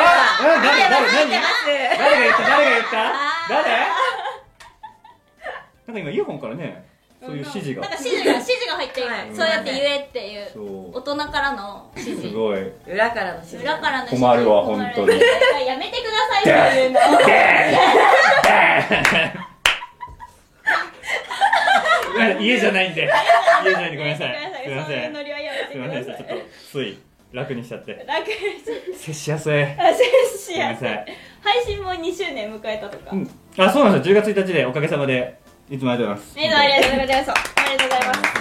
[0.00, 0.02] あ
[0.40, 1.30] あ誰誰何？
[1.98, 2.42] 誰が言った？
[2.48, 2.90] 誰が言った？
[3.48, 3.68] 誰？
[5.86, 6.84] なんか今イヤホンからね
[7.20, 7.82] そういう指示が。
[7.82, 9.28] なんか指示が指示が入ってる、はい。
[9.34, 10.46] そうやって言えっていう。
[10.52, 10.60] そ
[10.98, 12.28] 大人からの指う示。
[12.30, 12.60] すごい。
[12.86, 13.64] 裏からの指示。
[13.64, 14.22] 裏からの指示。
[14.22, 15.08] 困るわ本当に。
[15.66, 17.00] やめてくださいそういうの
[22.40, 23.02] 家じゃないんで。
[23.02, 24.36] 家じゃないんでごめんなさい。
[24.64, 25.12] すいません。
[25.12, 26.04] すいません。
[26.04, 26.24] ちょっと
[26.72, 26.98] つい
[27.32, 28.04] 楽にしちゃって。
[28.06, 28.34] 楽に
[28.96, 31.06] 接しやすいあ接しやすいごめんなさい。
[31.42, 33.30] 配信も2周年迎えたとか、うん。
[33.58, 34.16] あそうなんですよ。
[34.16, 35.38] 10月1日でおかげさまで。
[35.70, 36.40] いつもありがとうございます。
[36.40, 37.40] えありがとうございます。
[37.56, 38.37] ありがとうございます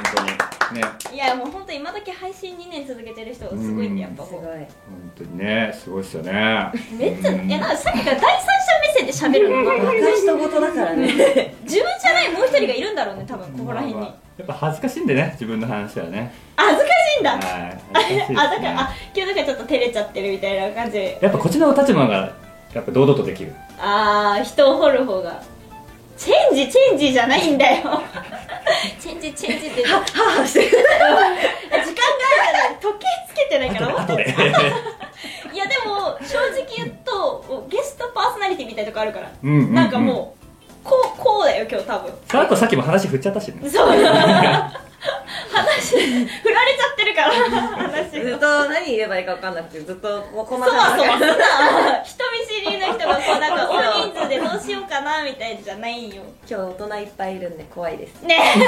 [0.73, 0.81] ね。
[1.13, 4.67] いやもう本当今時配信2年続けてる人すごいんでやっぱすごい本
[5.15, 6.71] 当にねすごいっすよね。
[6.97, 8.45] めっちゃいやなんかさっきから第三
[9.01, 9.65] 者目線で喋るの。
[9.69, 11.07] 若い人事だからね
[11.63, 14.27] 自分じゃないもう一人がいるんだろうね多分ここら辺に、まあまあ。
[14.37, 16.33] やっぱ恥ずかしいんでね自分の話はね。
[16.55, 18.15] あ恥ずかしいんだ、はい。
[18.15, 20.93] ねあだからあ今日だからちょっと照れちゃってるみたいな感じ。
[20.93, 22.33] でやっぱこっちの立場が
[22.73, 23.53] やっぱ堂々とできる。
[23.79, 25.41] ああ人を掘る方が
[26.17, 28.01] チェンジチェンジじゃないんだよ。
[28.99, 29.83] チェンジチェンジって。
[29.83, 30.67] 時間がはぁしてる。
[30.89, 34.23] あるから時計つけてないから後で
[35.53, 40.37] いやでも正直言うとゲストパーソナリティみたいなとこあるから、うんうんうんなんかもう
[40.83, 44.03] こうこうだよ今日多分さあとさっきも話振っちゃったしねそう話振
[46.49, 47.31] られちゃってるから
[47.89, 52.26] 話ずっがと何言えばいいか分かんなくてずっともうこんなそわそわ感じすな人見
[52.57, 56.23] 知りの人がこうなんか大人数でどうしようかなみたいじゃないよ。
[56.49, 58.23] 今日大人いっぱいいるんで怖いです。
[58.23, 58.37] ね。
[58.57, 58.61] え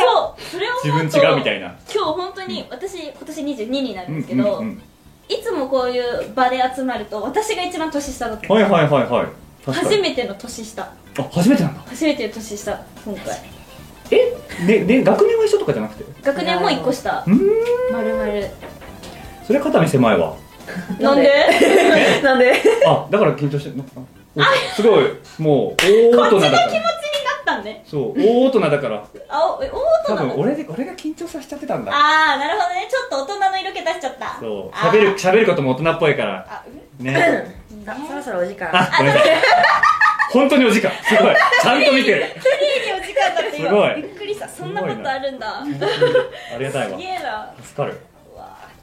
[0.00, 0.40] そう。
[0.40, 1.74] それを自分違うみたいな。
[1.92, 4.82] 今日本当に私今年22になるんですけど、うんうんうん。
[5.28, 9.26] いつもこういう場で集まると私が一番年下だったはいはいはいはい。
[9.72, 10.82] 初めての年下。
[10.82, 11.82] あ初めてなんだ。
[11.86, 13.38] 初めての年下今回。
[14.12, 14.34] え？
[14.66, 16.04] でで学年は一緒とかじゃなくて？
[16.22, 17.22] 学年も1個下。
[17.26, 17.92] うーん。
[17.92, 18.48] まるまる
[19.46, 20.36] それ肩身狭いわ
[21.00, 21.30] なんで？
[22.22, 22.52] なんで？
[22.86, 23.84] あだから緊張してるの？
[24.36, 24.42] お
[24.74, 25.04] すごい。
[25.38, 26.62] もう大大人だから。
[26.64, 29.04] 気持ちになったんねそう大大人だから。
[29.28, 31.92] あおえ大人多分俺で俺が緊張させちゃってたんだ。
[31.92, 32.88] ああなるほどね。
[32.90, 34.36] ちょっと大人の色気出しちゃった。
[34.40, 34.70] そう。
[34.72, 34.90] あー。
[34.90, 36.46] 喋る喋ることも大人っぽいから。
[36.48, 36.62] あ
[36.98, 37.06] うん。
[37.06, 37.56] ね。
[37.84, 38.68] さそろそろお時間。
[38.72, 39.36] あごめんなさい。
[40.32, 40.92] 本当にお時間。
[41.02, 41.34] すごい。
[41.60, 42.24] ちゃんと見てる。
[42.40, 42.48] 綺
[42.86, 43.68] 麗にお時間だって今。
[43.68, 43.94] すごい。
[43.96, 44.48] びっくりした。
[44.48, 45.60] そんなことあるんだ。
[45.60, 45.64] あ
[46.58, 47.52] りがたいすわげえな。
[47.60, 47.98] 助かる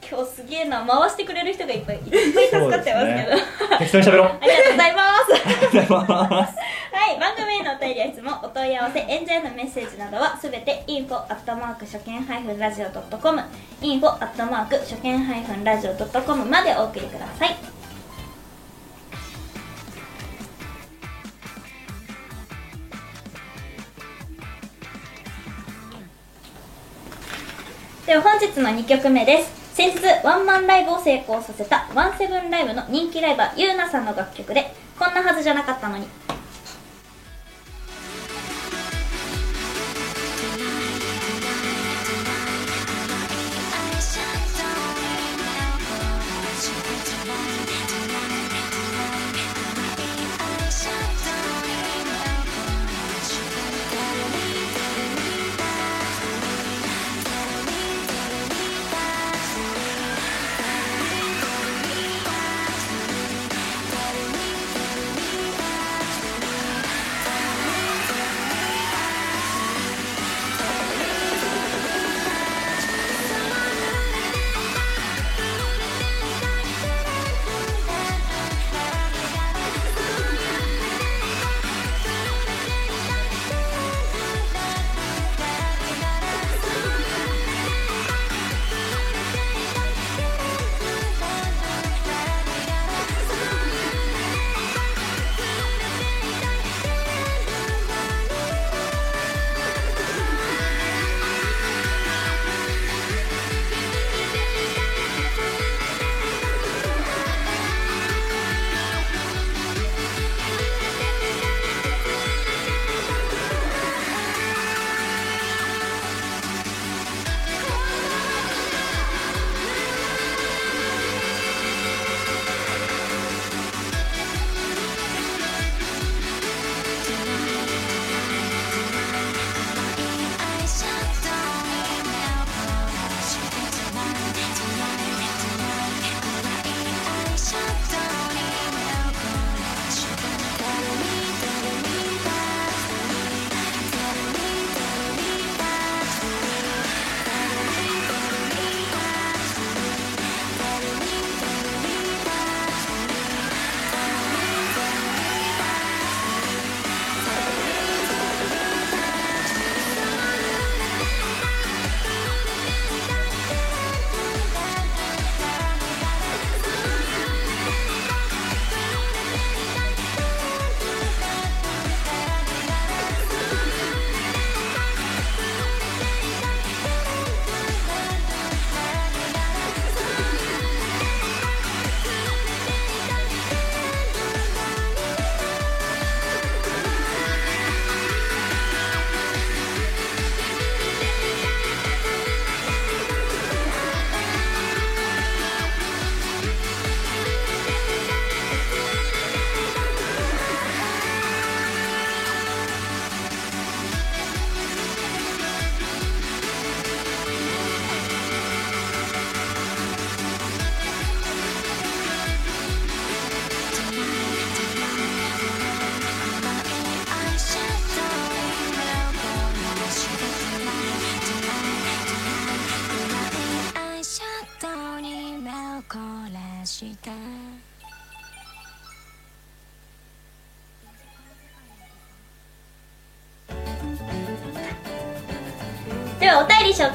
[0.10, 3.78] 今日すげえな回してくれる人がいっぱいいっぱい助かってますけど。
[3.80, 4.28] 適当に喋ろう。
[4.28, 5.34] ありがとうございます。
[5.34, 6.56] ありがとうございます
[6.98, 13.44] はい、番組へのお便りはいつもお問い合わせ、演者へのメッセージなどはすべて info アットマーク初見ハイフンラジオドットコム
[13.82, 17.56] info アットマーク初見ハイフンラジオドットコムまでお送りください。
[28.06, 36.08] では本日の2曲目です先日ワンマンライブを成功させたワンセブンライブの人気ライバーゆうなさんの楽曲でこんなはずじゃなかったのに。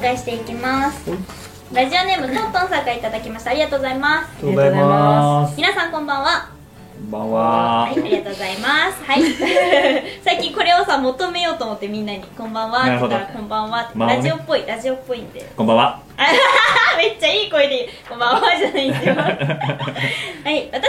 [0.03, 1.09] 介していきます。
[1.71, 3.51] ラジオネームトントンさんからいただきました。
[3.51, 4.45] ありがとうございます。
[4.45, 5.55] ありがとうございます。
[5.55, 6.49] 皆さんこんばんは。
[6.93, 7.81] こんばんは。
[7.83, 9.01] はい、ありがとうございます。
[9.05, 9.23] はい。
[10.21, 12.81] 最近これをさ、求めようと思ってみんなに、こんばんは。
[12.81, 13.81] って言ったら、こんばんは。
[13.83, 14.15] って、まあね。
[14.17, 15.49] ラジオっぽい、ラジオっぽいんで。
[15.55, 15.99] こんばんは。
[16.17, 16.27] あ
[16.97, 19.15] めっちゃいい声で、こんばんはじゃないんですよ。
[19.23, 20.69] はい。
[20.73, 20.82] 私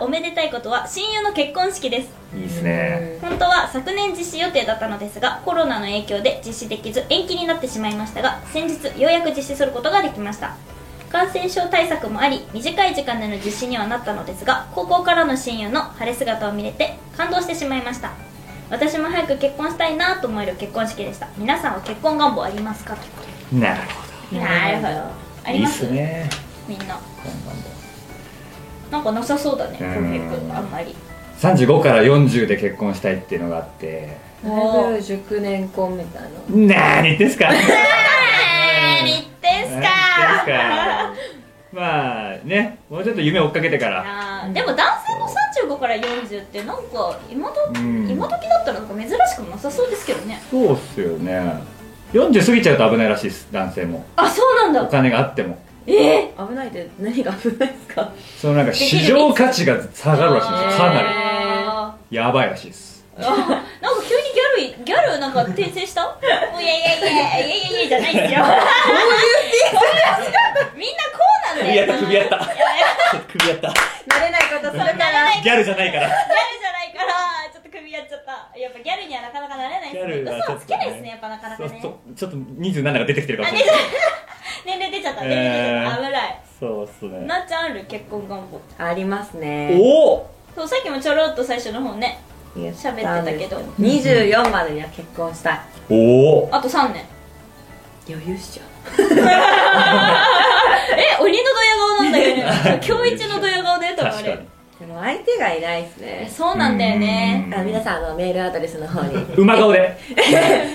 [0.00, 2.08] おめでたいことは、親友の結婚式です。
[2.34, 3.18] いいですね。
[3.20, 10.56] 本当は昨年実施予定だったのですがコロナの影響で実施できず延期になってしまいましたが先日ようやく実施することができました。
[11.10, 18.12] 感染症対策もあり短い時間での実施にはなったのですが高校からの親友の晴れ姿を見れて感動してしまいました。
[18.68, 21.28] 私も早く結婚したいなと思える結婚式でした。
[21.38, 22.96] 皆さんは結婚願望ありますか？
[23.52, 23.80] なる
[24.32, 24.88] なるほど。
[24.88, 24.92] あ
[25.44, 26.28] ほどいいっりますすね。
[26.66, 26.98] みんな
[28.90, 29.88] なんかなさそうだねうん。
[29.94, 30.94] 浩平君あんまり。
[31.40, 34.16] 35から40で結婚したいっていうのがあって。
[34.44, 36.28] だいぶ熟年婚みたいな。
[36.76, 37.48] なーに言ってんすか？
[37.50, 39.80] 何言ってんすか。
[39.80, 41.14] 何言ってんすか。
[41.72, 44.48] まあねもうちょっと夢追っかけてから。
[44.54, 48.08] でも男性の35から40ってなんか今ど、うん。
[48.08, 50.40] 今時だったらなんか珍しくもなさそうですけどね。
[50.50, 51.60] そうっすよね。
[52.12, 54.06] 40過ぎちゃうと危ないらしいです男性も。
[54.16, 54.82] あそうなんだ。
[54.84, 58.12] お金があってもええ危ないって何が危ないですか？
[58.40, 60.70] そのなんか市場価値が下がるらしいんですよ。
[60.78, 61.00] かな
[61.90, 63.64] ありやばいらしいですなんか
[64.04, 66.02] 急にギャルギャルなんか転生した？
[66.02, 68.44] いやいやいやいやいやいやいやじゃないですよ。
[68.44, 68.60] どうい
[70.68, 71.86] うみんなこうなんだよ。
[71.98, 72.36] 首やった首やった。
[73.32, 73.68] 首やった。
[73.72, 76.08] 慣れないことするかならギャルじゃないから。
[76.08, 76.20] ギャル
[76.60, 77.48] じゃないから。
[77.52, 78.52] ちょっと首やっちゃった。
[78.58, 79.92] やっぱギャルにはなかなかなれない。
[79.92, 81.80] ですねギャルは嘘はつけないですねやっぱなかなかね。
[81.80, 81.90] ちょ
[82.28, 83.80] っと27が出てきてるかあもしれない
[84.66, 85.24] 年齢出ちゃった。
[85.24, 86.04] 年齢出ちゃった。
[86.04, 86.42] 危ない。
[86.60, 87.26] そうっすね。
[87.26, 87.86] なっちゃんある？
[87.88, 88.60] 結婚願望。
[88.76, 89.72] ありますね。
[89.80, 92.18] おおそうさっきもちょろっと最初の方ね
[92.72, 93.56] 喋ってたけど。
[93.80, 95.60] 24までには結婚したい。
[95.90, 96.48] おお。
[96.52, 97.04] あと3年。
[98.08, 98.62] 余裕っしょ
[98.96, 99.02] え
[101.20, 102.42] 鬼のドヤ顔なんだよね。
[102.86, 103.96] 今日一のドヤ顔だよ。
[103.96, 104.38] 多分あれ
[104.78, 107.50] でも相手がいないですえねそうなんだよね。
[107.56, 109.16] あ皆さんあのメールアドレスの方に。
[109.36, 109.98] 馬顔で。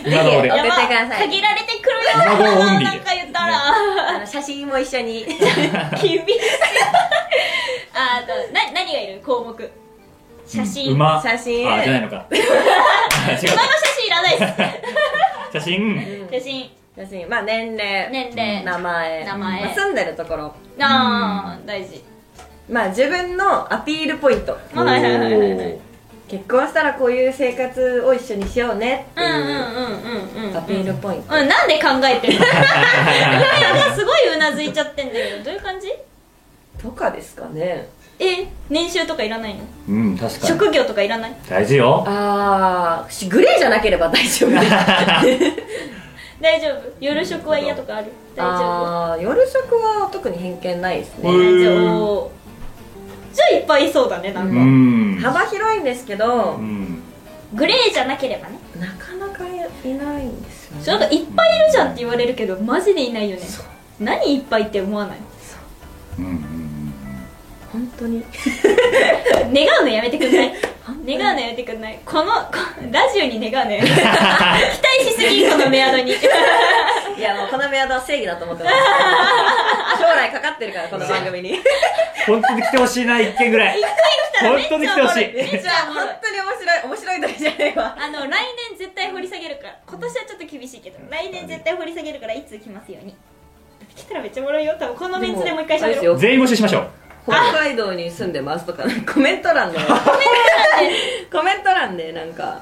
[0.06, 0.50] 馬顔で。
[0.52, 1.30] 送ってください。
[1.30, 2.98] 限られてくるよ馬顔オンリーで。
[2.98, 3.54] なんか言ったら
[4.16, 5.24] あの写真も一緒に。
[5.24, 6.22] 厳しい。
[7.94, 9.22] あとな何がいる？
[9.26, 9.72] 項目
[10.52, 11.22] 写真馬。
[11.22, 11.72] 写真。
[11.72, 12.26] あじゃないのか。
[12.32, 12.38] 違う。
[13.38, 14.54] 写真いらないです。
[15.60, 16.28] 写真。
[16.32, 16.70] 写真。
[16.98, 17.30] 写真。
[17.30, 18.10] まあ年齢。
[18.12, 18.64] 年齢。
[18.66, 19.24] 名前。
[19.24, 19.62] 名前。
[19.66, 20.54] まあ住んでるところ。
[20.80, 22.04] ああ大事。
[22.70, 24.52] まあ自分のアピールポイント。
[24.76, 25.78] はいはいはいはいはい。
[26.28, 29.58] 結婚したらこういう生活を一緒にしようねっていうんうんうんう
[30.36, 31.36] うんうんアピールポイント。
[31.36, 32.34] うんなんで考えてる
[33.96, 35.94] すごいうなずいちゃってんだけどどういう感じ？
[36.82, 37.88] とかですかね
[38.24, 39.62] え年収とかいらないの？
[39.90, 40.48] うん確かに。
[40.48, 41.36] 職業とかいらない？
[41.50, 42.04] 大事よ。
[42.08, 44.52] ああグレーじゃなければ大丈夫。
[46.42, 46.82] 大丈夫。
[47.00, 48.08] 夜食は嫌とかある？
[48.36, 48.64] 大丈夫。
[48.64, 52.28] ああ夜食は特に偏見ないですへねー。
[53.34, 55.20] じゃあいっぱいいそうだねなんうか、ん。
[55.34, 57.02] 幅広いんですけどうん。
[57.54, 58.60] グレーじゃなければね。
[58.80, 59.50] なかなかい
[59.94, 60.84] ないんですよね。
[60.86, 63.44] ちょっといっぱいいるじゃんって言われるけどマジでいないよね。
[64.00, 65.18] 何いっぱいって思わない？
[66.20, 66.22] う。
[66.22, 66.51] んうん
[67.72, 68.24] 本当に。
[69.54, 70.54] 願うのやめてくんない？
[71.18, 72.00] 願うのやめてくんない？
[72.06, 72.52] このこ
[72.92, 76.12] ラジオに願うのやめて 期待しすぎこのメアドに。
[76.12, 78.76] いやもうこのメアドは正義だと思ってます。
[80.00, 81.60] 将来かかってるからこの番組に。
[82.28, 83.82] 本当に来てほしいな一件ぐらい。
[84.42, 85.34] 本当に来てほしい。
[85.34, 87.96] めっちゃおもろい本当に面白い面白いだけじゃないわ。
[88.00, 88.30] あの来
[88.70, 89.76] 年絶対掘り下げるから。
[89.88, 93.16] 今年はちょっと厳しいけど来年絶対掘り下げるからいつ来ますように。
[93.96, 94.76] 来たらめっちゃおもろいよ。
[94.80, 96.20] 多分このメンツでもう一回しゃべろう。
[96.20, 99.78] 全員募集しましょう北海道に住んでますとか、コメント欄で
[101.32, 101.98] コメント欄。
[101.98, 102.62] でなんか。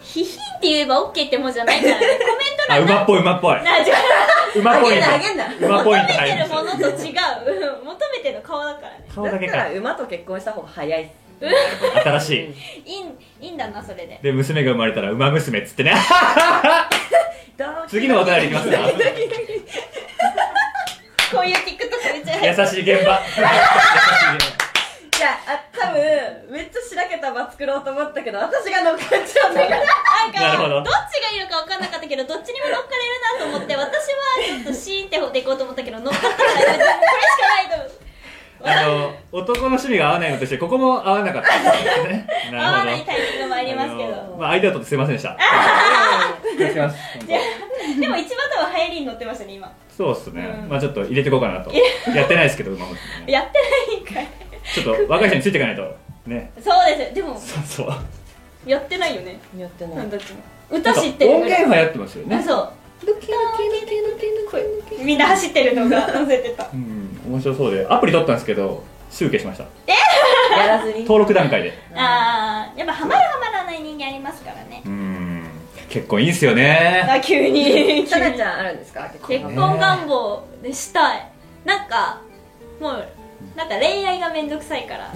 [0.00, 2.06] ヒヒって言えば OK ってもんじゃないからね。
[2.06, 2.18] コメン
[2.56, 3.54] ト欄あ馬っぽい馬っぽい。
[3.64, 3.94] なじゃ
[4.56, 6.92] 馬ポイントあげんなあげ馬ポイント求めてるものと違う。
[7.80, 9.06] うん求めてる顔だからね。
[9.12, 9.56] 顔だけか。
[9.56, 11.02] だったら馬と結婚した方が早い。
[11.02, 11.12] っす
[12.04, 12.90] 新しい。
[12.90, 13.04] いい
[13.40, 14.20] いいんだなそれで。
[14.22, 15.94] で娘が生まれたら馬娘っつってね。
[17.88, 18.78] 次のお便りいきますよ。
[21.32, 21.73] こういうて
[22.42, 23.20] 優しい現場。
[25.14, 26.02] いやあ多分
[26.50, 29.84] めっちゃしらけた場作ろうと思ったけど私が乗っかっちゃうんだからな
[30.28, 30.82] んかなるほど。
[30.82, 36.84] どっちがいいのか分かんなかったけどどっちにも乗っかれるなと思って私はちょっとシーンって方でいこうと思ったけど乗っかったからこれしか
[38.62, 41.60] あの男の趣味が合わないのとしてここも合わなかった。
[41.60, 42.26] んですね。
[42.50, 42.78] 合なるほど。
[42.78, 45.36] わないタイミングもありますけあどのまあ間を取ってすいませんでした。
[46.52, 46.96] 失礼します。
[47.26, 49.72] じゃあでも一番多分流行りに乗ってましたね今。
[49.88, 50.68] そうっすね、うん。
[50.68, 51.70] まあちょっと入れていこうかなと。
[51.72, 52.24] や。
[52.24, 52.96] ってないですけど馬娘
[53.26, 53.58] ねやって
[53.92, 54.28] ないんかい。
[54.74, 55.96] ちょっと若い人についていかないと。
[56.26, 56.52] ね。
[56.60, 57.94] そうですでもそうそう。
[58.70, 59.38] やってないよね。
[59.58, 59.96] やってない。
[59.96, 60.38] なんだっちも
[60.70, 61.32] 歌知ってる。
[61.32, 62.36] 音ぐらい源はやってますよね。
[62.36, 62.72] あそう
[65.04, 69.64] みんな走ってるのが載せてたうん面白そうでアプリ取ったんですけどすぐ消しました
[70.60, 75.44] やらずに登録段階であーやっぱハマるハマらない人間ありますからねうん
[75.88, 81.28] 結婚いいっすよねあ急にさなちゃんあるんですか結婚願望でしたい
[81.64, 82.20] なんか
[82.80, 83.04] もう
[83.56, 85.12] なんか恋愛がめんどくさいから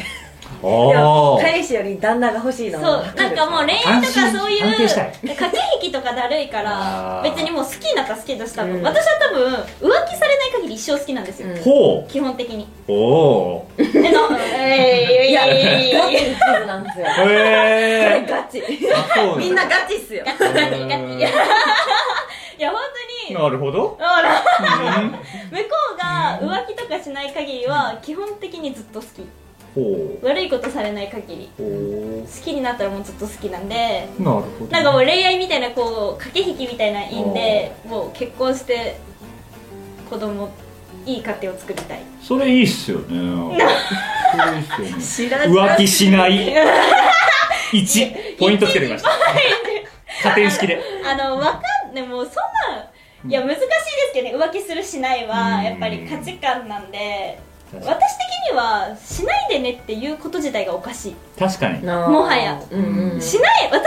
[1.41, 4.89] 彼氏より旦那が欲しいのそうなんかもう恋愛とかそういう駆
[5.23, 8.83] け引きとかだるいから別にもう好きになったら好きだし多分、うん。
[8.83, 11.57] 私は多分浮気されない限り一生好きなんですよ、うん。
[11.63, 12.65] ほ基本的に。
[12.89, 16.11] うおおえのえー、いいややいや。
[16.11, 17.07] いやなんですよ。
[17.07, 17.39] これへ
[18.23, 18.63] えガチ。
[18.93, 20.25] あそうみんなガチっすよ。
[20.25, 20.55] ガチガチ。
[20.55, 21.33] ガチいやい
[22.59, 22.81] や本
[23.29, 23.39] 当に。
[23.41, 23.81] なるほど。
[23.81, 24.01] 向こ
[25.95, 29.21] うが浮気とかしない限りは基本的にずっと好き。
[29.21, 29.27] ほ
[30.23, 31.51] 悪いことされない限り。
[31.57, 34.09] 好きになったらもうずっと好きなんで。
[34.19, 38.99] うなるほどなんかもう恋愛みたいなこう駆け引きみたいないいんでもう結婚して
[40.09, 40.51] 子供
[41.07, 42.01] いい家庭を作りたい。
[42.21, 43.07] それいいっすよね。
[44.33, 45.55] それいいっすよね知らず。
[45.55, 46.55] 浮気しない。
[47.73, 49.11] 1ポイントつけてみました。
[50.23, 50.81] 加点式で。
[51.05, 51.61] あのわか
[51.91, 52.89] んねもうそんな
[53.27, 54.45] いや難しいですけどね。
[54.45, 57.39] 浮気するしないはうんやっぱり価値観なんで
[57.73, 61.17] 私的にはしないでねっていうこと自体がおかしい。
[61.39, 61.83] 確かに。
[61.83, 62.61] もはや。
[62.71, 63.85] うんうんしない私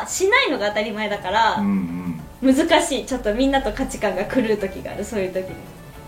[0.00, 1.66] はしないのが当たり前だから、うん
[2.42, 3.04] うん難しい。
[3.04, 5.54] ちょっとみんなと価値観が狂う時があるそういう時に。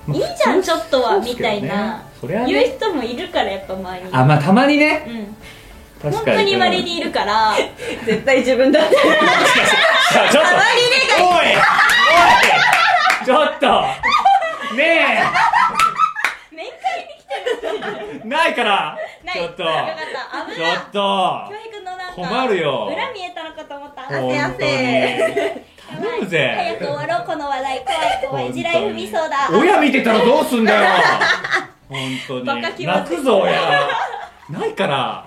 [0.06, 2.02] まあいいじゃんちょっとはみたいな。
[2.18, 4.10] それは言うね人もいるからやっぱ周りに。
[4.12, 5.04] あまあたまにね。
[5.06, 6.10] うん。
[6.10, 6.36] 確かに。
[6.38, 7.54] 本当に稀にいるから。
[8.06, 8.80] 絶対自分だ。
[8.82, 10.48] ってちょっと。
[11.22, 11.56] おいおい
[13.26, 13.82] ちょっと。
[14.74, 15.22] ねえ
[18.24, 19.36] ないからない。
[19.36, 19.62] ちょっと。
[19.62, 20.52] よかった。
[20.52, 20.74] 危ない。
[20.74, 21.44] ちょっと。
[21.50, 22.88] 京平君のなんか困るよ。
[22.92, 24.70] 裏見えたのかと思った汗本当に。
[26.00, 26.54] 頼むぜ。
[26.56, 28.52] 早く終わろうこの話題怖い怖い。
[28.52, 29.36] 地雷踏みそうだ。
[29.52, 30.82] 親見てたらどうすんだよ。
[31.88, 32.86] 本当に。
[32.86, 33.52] 泣くぞ親。
[34.50, 35.24] ないから。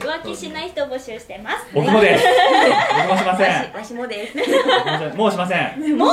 [0.00, 1.66] 浮気しない人募集してます。
[1.72, 2.24] 僕もです。
[3.08, 3.72] 僕もしません。
[3.72, 4.36] わしもです。
[5.16, 5.96] もうしません。
[5.96, 6.08] もう。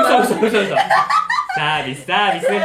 [0.00, 0.76] 嘘嘘嘘嘘
[1.54, 2.46] サービスサービス。
[2.46, 2.60] サービ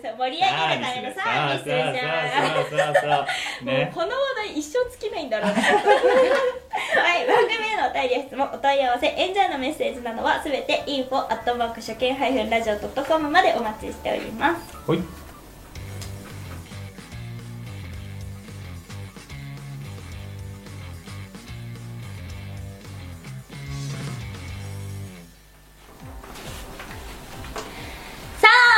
[0.00, 1.64] ス盛り上げるためのサービス。
[1.64, 3.10] じゃんそうそうそうそう。
[3.64, 5.50] もうねこの話題一生尽きないんだろう。
[5.50, 5.62] なは
[7.18, 14.76] い番組へのお便りや質問お問い合わせ演者のメッセージなどはすべて info 初見ハイフンラジオドットコムまでお待ちしております。
[14.86, 15.02] ほい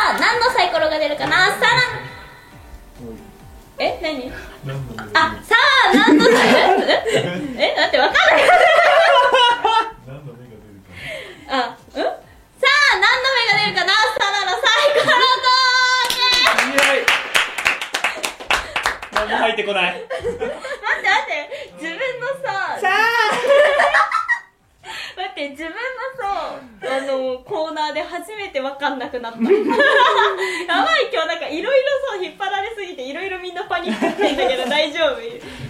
[0.02, 1.46] さあ何のサイコロが出るかな？
[1.46, 1.64] さあ
[3.78, 4.32] え何？
[5.14, 6.88] あさあ何のサイコロ
[7.56, 8.50] え待ってわかんない
[11.50, 15.14] あうんさあ何の目が出るかなサナのサイコロ
[16.90, 17.06] イエイ
[19.14, 21.32] 何も入ってこないトーク待って待って
[21.80, 22.90] 自分のささ
[25.16, 25.76] 待って自分の
[26.18, 29.58] さあのコーナーで初めて分かんなくなったやばい
[31.12, 31.88] 今日なんかいろいろ
[32.18, 35.20] さ引っ張られすぎていろいろみんなパニックってんだけど大丈夫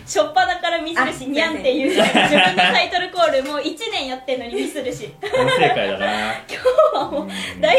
[0.07, 7.29] しょっぱなからミスるしあにゃんって言うし自分のタイトルコールもう1年やってんのにミスるしあ反省会だな今日はもう
[7.61, 7.79] 大反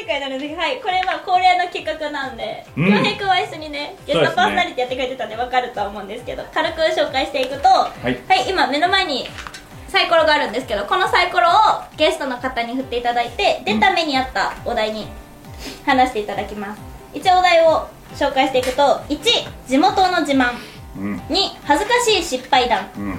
[0.00, 2.84] 省会なので、はい、これは恒例の企画なんでうん。
[2.86, 8.18] 恭平君は一緒にねゲストパーソナリティやってくれてたんで分かるとは思うんですけど軽く紹介していくとはい。
[8.48, 9.26] 今目の前に
[9.88, 11.52] サイコロがあるんですけどこのサイコロを
[11.96, 15.06] ゲストの方に振っていただいて出た目に合ったお題に
[15.84, 16.80] 話していただきます。
[17.12, 19.20] 一応お題を紹介していくと1
[19.66, 20.52] 地元の自慢。
[20.96, 21.16] うん。
[21.28, 22.90] 2恥ずかしい失敗談。
[22.96, 23.12] うん。
[23.12, 23.18] 3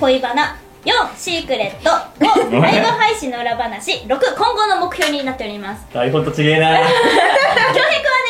[0.00, 1.90] 恋バナ4シークレット。
[2.24, 3.92] 5ライブ配信の裏話。
[4.00, 4.18] 6今
[4.54, 5.86] 後の目標になっております。
[5.92, 6.68] 台本とちげえな。
[6.78, 7.88] 京平君は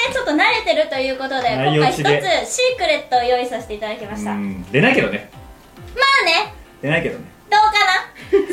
[0.09, 2.03] ねちょっっと慣れてるということで内今回一つ
[2.55, 4.35] シークレットを用意させていただきました。
[4.71, 5.29] 出ないけどね。
[6.23, 6.55] あね。
[6.81, 7.25] 出ないけどね。
[7.51, 7.93] どうかな？
[8.31, 8.51] それは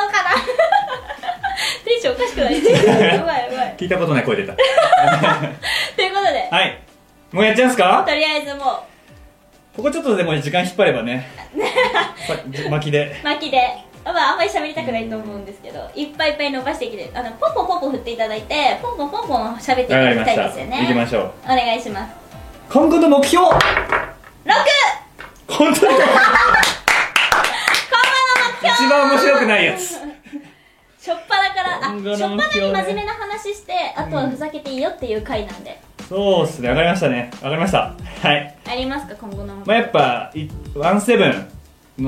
[0.00, 0.30] どうかな？
[1.84, 2.54] テンションおかしくない？
[2.64, 3.74] やばいやばい。
[3.78, 4.54] 聞いたことない声出た。
[4.54, 6.48] ということで。
[6.50, 6.78] はい。
[7.32, 8.04] もうやっちゃうんすか？
[8.06, 8.86] とりあえずも
[9.80, 11.26] ここちょっとでも時間引っ張ればね。
[12.28, 12.36] さ
[12.68, 13.16] 巻きで。
[13.22, 13.62] う巻きで。
[14.04, 20.80] まああんまり喋りたくないと思うんですけどいっぱいいっぱい伸ばしてきてあのポンポンポンポン振っていただいてポンポンポンポン喋っていただきたたいですよね。
[20.82, 21.32] 行きましょう。
[21.44, 22.14] お願いします。
[22.70, 23.46] 今後の目標。
[23.46, 23.52] 6
[25.48, 25.96] 本当に今後の目
[28.60, 28.74] 標。
[28.74, 29.96] 一番面白くないやつ。
[31.00, 36.68] しょっぱなからあしょっぱなに真面目な話してあとはふざけていいよっていう回なんで、そうっすね。
[36.68, 37.30] わかりましたね。
[37.40, 37.94] わかりました。
[38.22, 38.56] はい。
[38.66, 39.14] ありますか？
[39.14, 39.54] 今後の。
[39.54, 41.48] 目まあ、標やっぱいワンセブン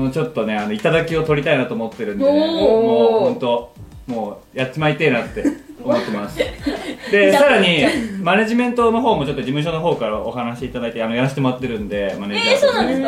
[0.05, 2.31] のちょっとねあの頂きを取りたいなと思ってるんでね。
[2.31, 3.73] もう本当
[4.07, 5.45] もうやっちまいてえなって
[5.81, 6.37] 思ってます。
[7.11, 7.85] でさらに
[8.21, 13.01] マネジメントの方もちょっと事務所の方からお話いただいてあのやらせてもらってるんでマネージャーえー、そうなんです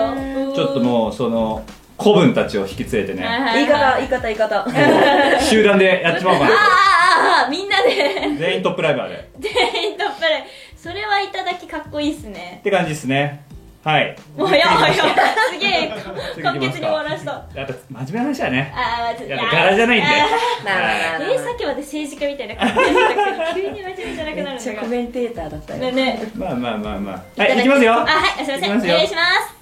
[0.54, 0.56] か？
[0.56, 1.62] ちょっともうその
[1.98, 3.28] 子分たちを引き連れてね。
[3.54, 4.66] 言い方言い方言い方。
[5.42, 7.90] 集団でやっちまおうかなあーあーあーみんなで。
[7.90, 9.30] と全員トップライバーで。
[9.40, 9.52] 全
[9.92, 10.44] 員トップレ
[10.86, 12.58] それはいただきかっこいいっすね。
[12.60, 13.44] って感じですね。
[13.84, 14.16] はい。
[14.38, 15.04] もうやばいや
[15.52, 15.94] すげえ
[16.36, 17.32] 次簡潔に終わらした。
[17.56, 18.72] やっぱ真面目な話だね。
[18.76, 20.08] あーやっぱ柄じゃないんで。
[21.34, 26.24] えさっきまで政治家みたいな感じだったけど 急に真面目じゃなくなめっちゃるのがコメンテーターだったよねね。
[26.36, 27.42] まあまあまあまあ。
[27.42, 27.94] はい行きますよ。
[27.94, 28.78] あはいすいません。
[28.78, 29.56] お願いします。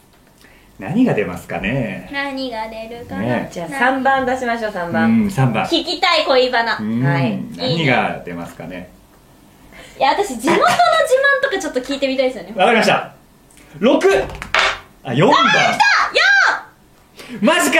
[0.78, 2.10] 何が出ますかね。
[2.12, 3.50] 何が出るかな、ね。
[3.50, 5.64] じゃあ3番出しましょう3う番ん3番。
[5.64, 6.78] 聞きたい恋バナ。
[6.78, 7.02] うん。
[7.02, 7.40] はい。
[7.56, 8.90] 何が出ますかね
[9.98, 10.72] いや私地元の自
[11.40, 12.54] 慢とかちょっと聞いてみたいですよね。
[12.56, 13.14] わかりました。
[13.80, 14.28] 6
[15.04, 15.36] あ4番。
[17.42, 17.80] マジかズバ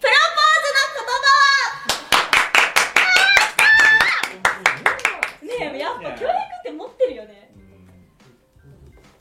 [0.00, 1.26] プロポーズの言葉。
[5.42, 6.30] はねえやっぱ教育っ
[6.64, 7.50] て持ってるよね。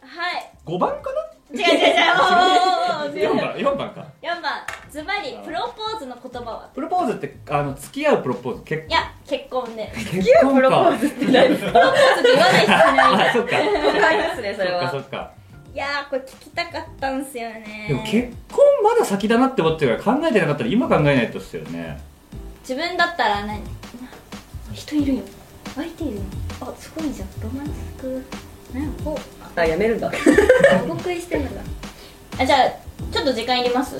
[0.02, 0.52] はい。
[0.66, 1.12] ー5番か
[1.54, 1.76] 違う違う違う。
[1.76, 2.62] おーおー
[3.06, 3.42] おーおー。
[3.42, 4.06] な4番4番か。
[4.22, 4.52] 4番。
[4.90, 6.70] ズバリプロポーズの言葉は？
[6.74, 10.56] プロポーズってあの付き合うプロポーズ結いや結婚で結婚か。
[10.56, 11.50] プロポーズって何？
[11.50, 15.32] ですかプロポーズって言わない必要ないあそっか誤解ですねそれそっかはそっか。
[15.74, 17.86] いやーこれ聞きたかったんすよね。
[17.90, 18.14] でも結
[18.52, 22.02] 婚まだ先だなって思ってるから考えてなかったら今考えないとっすよね。
[22.62, 23.62] 自分だったら何？
[24.74, 25.22] 人いるよ。
[25.76, 26.22] 相手いるよ。
[26.62, 27.28] あすごいじゃん。
[27.42, 28.24] ロマンスク
[29.06, 29.18] お
[29.56, 30.10] あやめるんだ。
[30.10, 30.18] 動
[30.98, 31.62] 食いしてんのだ
[32.40, 32.70] あじゃあ
[33.12, 33.96] ちょっと時間いります？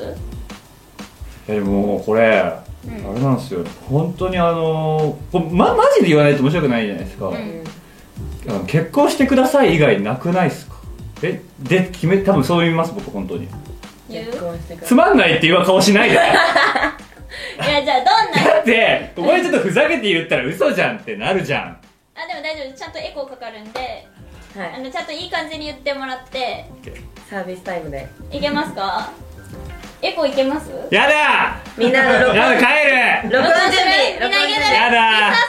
[1.48, 2.92] いやでもこれ、あれ
[3.22, 3.64] なんですよ。
[3.88, 5.18] 本当にあの
[5.52, 8.66] まマジで言わないと面白くないじゃないですか、うん。
[8.66, 10.76] 結婚してください以外なくないっすか？
[11.24, 13.48] えで決め多分そう言います僕本当に。
[14.10, 14.26] 言う？
[14.32, 16.16] 結婚してくだつまんないって言わ顔しないで。
[16.16, 16.24] だ
[17.56, 18.06] いやじゃあどん
[18.56, 18.60] な？
[18.60, 21.78] ってここでちょっとふざけて言ったら嘘じゃんってなるじゃん。
[22.18, 22.78] あでも大丈夫。
[22.78, 24.08] ちゃんとエコーかかるんで
[24.56, 24.74] はい。
[24.76, 26.66] あのちゃんといい感じに言ってもらって。
[27.30, 28.08] サービスタイムで。
[28.32, 29.12] いけますか？
[30.02, 30.70] エコーいけます？
[30.92, 31.58] やだ！
[31.78, 32.66] みんなの録やだ帰
[33.24, 33.32] る！
[33.32, 34.14] 録音準備。
[34.14, 34.96] みんないけてるやだ。
[35.12, 35.48] リスナーさ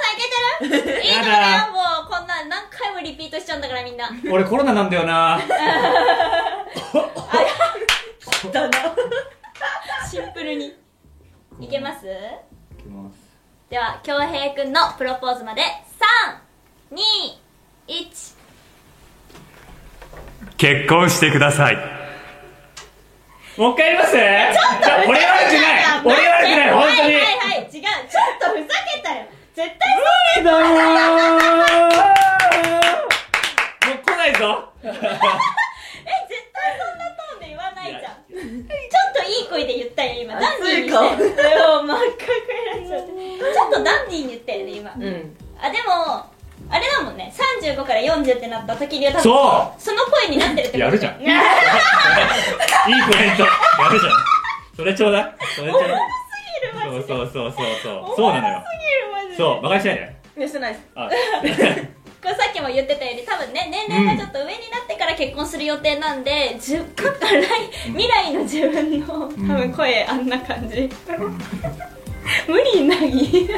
[0.68, 1.02] んいけてる？
[1.02, 1.32] いいとこだ
[1.66, 2.11] よもう。
[2.11, 4.11] こんなん何回もリピートしちゃうんだからみんな。
[4.30, 5.38] 俺コロナなんだよな。
[8.52, 8.72] だな
[10.11, 10.74] シンプルに。
[11.61, 12.07] いけます？
[12.07, 13.16] いきます。
[13.68, 15.62] では恭平くんのプロポーズまで。
[17.88, 18.36] 321
[20.57, 21.76] 結婚してください。
[23.57, 24.12] もう一回やります？
[24.12, 24.22] ちょっ
[24.80, 25.84] と俺悪くない。
[26.05, 26.70] 俺悪くない。
[26.70, 26.99] 本当に。
[26.99, 27.61] はいはいはい。
[27.61, 27.70] 違う。
[27.70, 27.82] ちょっ
[28.41, 29.24] とふざけたよ。
[29.55, 29.80] 絶対
[30.37, 30.61] そうだもう
[34.05, 34.45] 来ないぞ。
[34.84, 35.01] え絶
[36.53, 38.03] 対そんなトーンで言わないじゃん。
[38.03, 40.34] ちょっといい声で言ったよ今。
[40.39, 40.99] ダンディーにして。
[41.01, 42.28] もう真っ赤く
[42.78, 43.09] なっちゃって。
[43.55, 45.37] ちょっとダンディーに言ったよね今、うん。
[45.62, 46.26] あでも
[46.68, 47.32] あれだもんね。
[47.64, 49.80] 35から40ってなった時には多分そう。
[49.80, 51.22] その声になってるってことやるじゃん。
[51.22, 53.42] い や いいコメント。
[53.44, 54.12] やるじゃん。
[54.76, 55.34] それちょうだい。
[55.54, 56.00] それちょうだい。
[56.84, 57.72] そうそうそうそう。
[57.82, 58.62] そうそうなのよ。
[59.36, 59.59] そう。
[59.61, 60.16] 馬鹿にしないで。
[60.36, 60.82] ねしてないです。
[60.94, 61.09] あ。
[62.22, 67.46] これさっきも言ってたように多分ね年齢がちょっと上になってから結婚する予定なんで、じゅか来
[67.86, 70.90] 未来の自分の多分声あんな感じ、
[72.48, 73.48] 無理なぎ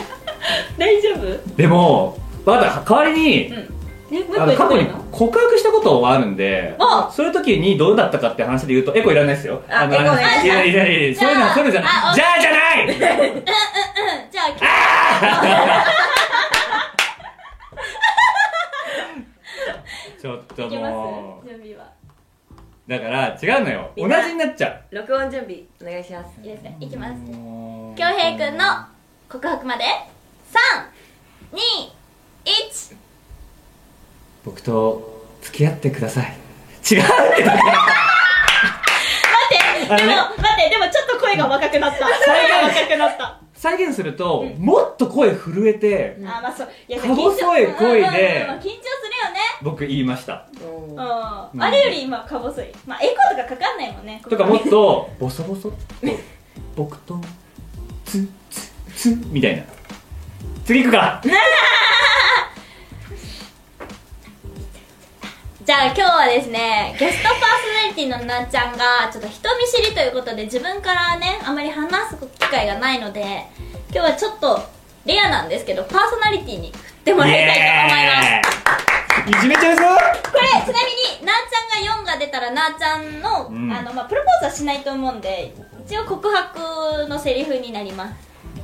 [0.77, 1.57] 大丈夫？
[1.57, 3.69] でもまだ代わりに、ね
[4.39, 7.11] あの過去に告白したことはあるんであ。
[7.13, 9.63] そういう時にどうだったかって話で言うとエコいらないですよ。
[9.69, 10.01] のあエコね。
[10.45, 12.89] いやいやいやいやそういうのはそういうのじゃあないじゃあじゃない！
[12.89, 12.97] うん
[14.31, 15.85] じゃあ
[20.21, 21.85] ちょっとも準備は
[22.51, 23.91] うだから違うのよ。
[23.97, 26.41] 同じになっちゃ録音準備お願いします。
[26.43, 26.77] いいですね。
[26.81, 27.15] いきます。
[27.15, 28.65] 恭平くんの
[29.29, 29.85] 告白まで。
[31.53, 31.98] 321
[34.45, 36.27] 僕と付き合ってください。
[36.91, 37.05] 違うっ
[37.37, 37.67] て待っ
[39.89, 41.99] てでも待ってでもちょっと声が若くなった。
[41.99, 43.41] 声が若くなった。
[43.55, 46.69] 再現すると、もっと声震えてあまあそう。
[46.89, 48.79] いやか細い声で緊張うんうんうん緊張するよ
[49.35, 49.41] ね。
[49.63, 50.47] 僕言いました。
[50.63, 50.93] うん。
[50.93, 52.67] うんあれより今か細い。
[52.87, 55.79] まあエコーとかかかんないもんねとかもっとボソボソっと
[56.77, 57.21] 僕と
[58.05, 59.65] ツツツみたいな。
[60.65, 61.21] 次行くか
[65.69, 67.45] じゃあ今日はですねゲストパーソ
[67.85, 73.45] ナリティのなっちゃんがちょっと人見知りということで自分からねあまり話す機会がないので
[73.93, 74.63] 今日はちょっと
[75.05, 79.29] レアなんですけどパーソナリティに振ってもらいたいと思います。
[79.29, 79.77] いじめちゃう。
[79.77, 79.83] ぞ
[80.33, 83.71] これちなみになーちゃんが4が出たらなーちゃんの,、うん。
[83.71, 85.55] あのまあ、プロポーズはしないと思うんで
[85.87, 88.15] 一応告白のセリフになります。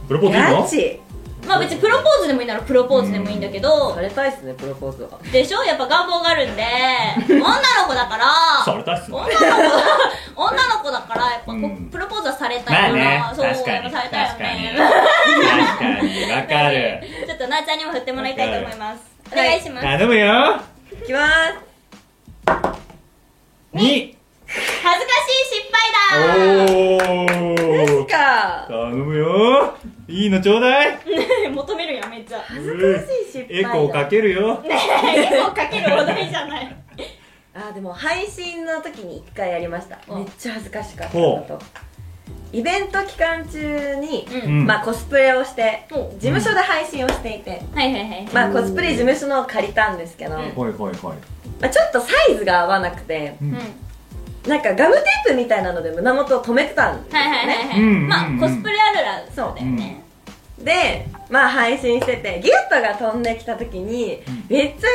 [0.09, 0.53] プロポーズいいの？
[0.53, 1.14] まあ
[1.47, 3.95] まあ別にプロポーズでもいいならプロポーズでもいいんだけど。
[3.95, 5.19] されたいっすねプロポーズは。
[5.33, 5.63] でしょ？
[5.65, 6.65] やっぱ願望があるんで。
[7.35, 7.55] 女の
[7.87, 8.65] 子だから。
[8.65, 9.17] されたっすね。
[9.17, 9.41] 女の子
[10.37, 11.89] 女の子だからやっぱこ、うん。
[11.91, 14.63] プロポーズはされたいから、まあねそう確かにやっぱされたいよ確かに。
[14.63, 14.75] ね
[15.69, 17.03] 確かにわかる。
[17.27, 19.01] ちょっとなーちゃんにも振ってもらいたいと思います。
[19.33, 20.61] お願いします、頼むよ。
[21.03, 21.55] いきます。
[23.75, 24.15] 2
[24.57, 25.77] 恥ずかしい失敗
[26.13, 28.07] だおー。
[28.07, 28.67] か。
[28.69, 29.75] 頼むよ
[30.09, 30.99] いいのちょうだい。
[31.53, 33.71] 求めるやんめっちゃ恥ずかしい失敗だ。
[33.71, 34.61] エコーかけるよ。
[34.63, 34.71] ね
[35.31, 36.77] え絵をかけるお題じゃない。
[37.55, 39.99] あーでも配信の時に1回やりました。
[40.09, 41.59] おめっちゃ恥ずかしかったと。
[42.53, 44.51] イベント期間中に、うん。
[44.61, 48.29] うんまあコスプレをしてお事務所で配信をしていて、はいはいはい。
[48.33, 50.41] まあコスプレ事務所のを借りたんですけど、うん。
[50.41, 50.95] はいはいはい。
[51.61, 53.57] まあ、ちょっとサイズが合わなくてうん
[54.47, 58.39] なんかガムテープみたいなので胸元を止めてたんですよはいはいはいねはい、うんまあ、うん。
[58.39, 60.03] コスプレあるらそうだよね、
[60.59, 64.89] でまあ配信しててギュットが飛んできた時にめっちゃ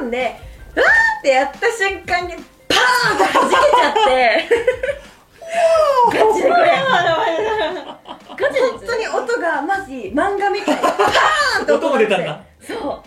[0.00, 0.36] 喜んで
[0.74, 2.34] うわーってやった瞬間に
[2.68, 4.74] パーンって弾けちゃって。
[6.10, 6.48] ガチで。
[6.48, 6.68] これ
[8.36, 8.60] ガチで。
[8.74, 10.74] 本当に音がマジ漫画みたい。
[10.74, 12.40] にパーンって音も出たんだ。
[12.60, 13.02] そ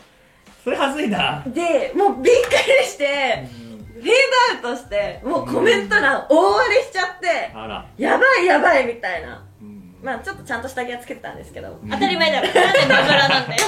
[0.64, 1.52] それはずいなう。
[1.52, 3.48] でもうびっくりして
[3.98, 7.86] フェードアウトしてもうコメント欄大荒れしちゃってあら。
[7.98, 9.44] やばいやばいみたいな。
[9.62, 9.96] うん。
[10.04, 11.80] まあちょっとちゃんと下着はつけてたんですけど。
[11.90, 12.48] 当たり前だろ。
[12.48, 13.64] なんで野村なんだよ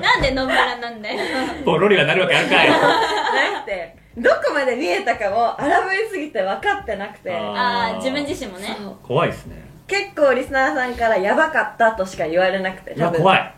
[0.00, 1.18] なんで野村なんだよ
[1.64, 2.70] ポロリはなるわけあるかい。
[2.70, 7.36] なくてどこまで見えたかも荒ぶりすぎて分かってなくて。
[7.36, 8.76] あああ自分自身もね。
[9.02, 9.66] 怖いですね。
[9.86, 13.54] 結構リスナーさんからやばかったとしか言われなくていや多分怖い。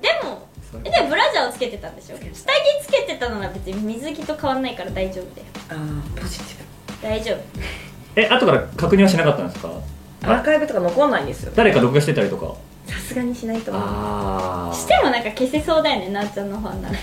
[0.00, 0.48] でも
[0.84, 2.16] えでもブラジャーをつけてたんでしょ？
[2.16, 7.38] 下着つけてたのは別に水着と変わんないから大丈夫だよあーポジティ大丈夫。
[8.16, 9.68] え後から確認はしなかったんですか？
[10.22, 11.52] ブアーカイブとか残んないんですよ。
[11.56, 12.54] 誰か録画してたりとか？
[12.86, 13.82] さすがにしないと思う。
[13.86, 16.94] あしてもなんか消せそうだよねなっちゃんのファンなら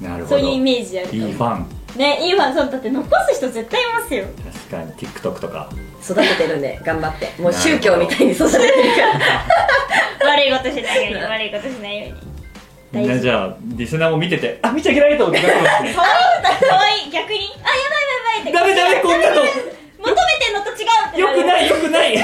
[0.00, 0.36] なるほど。
[0.38, 1.16] そういうイメージあると。
[1.16, 1.66] いいファン。
[1.96, 2.54] ねいいファン。
[2.54, 4.24] そうだって残す人絶対いますよ。
[4.70, 4.92] 確かに。
[4.94, 5.68] TikTok とか。
[6.02, 7.32] 育ててるんで 頑張って。
[7.42, 10.30] もう宗教みたいに育ててるから。
[10.32, 12.27] 悪いことしないように悪いことしないように
[12.92, 17.38] みんなじゃあリスナーも見ててあ見ちゃいけないと思ってかわいいかわいい逆に。
[17.62, 19.42] あやばいやばいやばいってダメダメこんなの。
[19.44, 19.50] 求
[20.00, 22.16] めてんのと違うってよくないいよくない。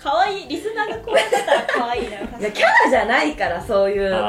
[0.00, 2.18] かわい いリスナーがこうやってたらかわいいな
[2.50, 4.20] キャラじゃないからそういうなん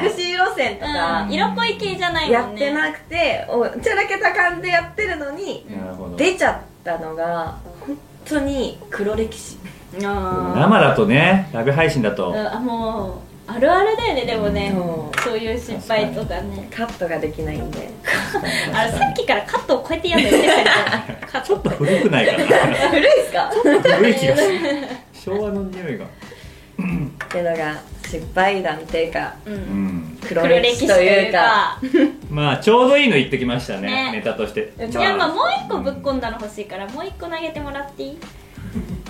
[0.02, 1.22] セクシー路線とか。
[1.22, 2.66] うん、色っぽい系じゃないやもんね。
[2.66, 6.16] ってなくておちゃらけた感じでやってるのになるほど。
[6.16, 7.56] 出ちゃったのが
[7.86, 9.56] 本当に黒歴史。
[10.04, 12.32] あ生だとねライブ配信だと。
[12.32, 14.70] ーあもうあるあるだよねでもね。
[14.74, 15.20] そう。
[15.22, 16.68] そういう失敗とかね。
[16.70, 17.88] カットができないんで。
[18.74, 22.38] あのさっきからカットをこうやってやるの言ってたけどカットちょっと古くないかな。
[22.90, 23.50] 古いっすか？
[23.96, 24.58] 古い気がする。
[25.14, 26.04] 昭和の匂いが。
[26.04, 26.08] っ
[27.30, 27.74] ていうのが
[28.06, 31.78] 失敗談っていうかううんん黒歴史というか。
[32.30, 34.12] まあちょうどいいの言ってきましたねね。
[34.12, 34.72] ネタとして。
[34.78, 35.28] いやいやまあ。
[35.28, 35.36] もう
[35.66, 38.18] 一個ぶっ込んだの欲しいからもう一個投げてもらっていい？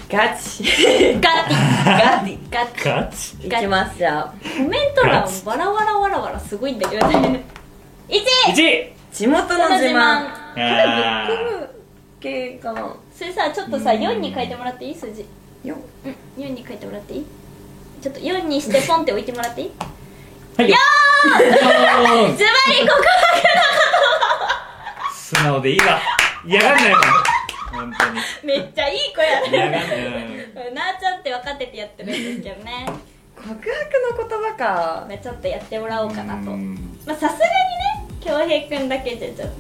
[0.11, 0.63] ガチ。
[1.21, 2.39] ガッティガチ。
[2.51, 3.37] ガッテガチ？
[3.47, 4.33] いきますじゃあ。
[4.43, 7.45] ィコメント欄わらわらわらわらすごいんだけどね。
[8.09, 8.23] 1
[8.55, 9.99] 1地元の自慢。
[10.01, 10.65] あこれ
[11.37, 11.69] ぶっ込む
[12.21, 14.95] 系かなそれさちょっとさ4に書いてもらっていい？
[14.95, 15.27] 数字。
[15.65, 17.27] ようん4に書いてもらっていい？
[18.03, 19.73] ちょっと4にしてポンって置いてもらっていい？
[20.57, 20.71] はい。
[20.71, 20.77] よ
[21.29, 22.91] ズバリ告
[25.15, 26.01] 素直でいいわ。
[26.47, 27.03] 嫌がんないもん
[27.79, 28.21] 本当に。
[28.21, 29.41] 白 めっちゃいい子や。
[29.69, 29.71] ね
[30.75, 32.87] なーちゃんって分かっててやってるんですけどね。
[33.37, 35.07] 告白の言葉か。
[35.09, 36.51] まあちょっとやってもらおうかなと。
[36.51, 36.75] うん。
[37.07, 37.45] まあさすがにね
[38.21, 39.51] 恭平くんだけじゃちょっ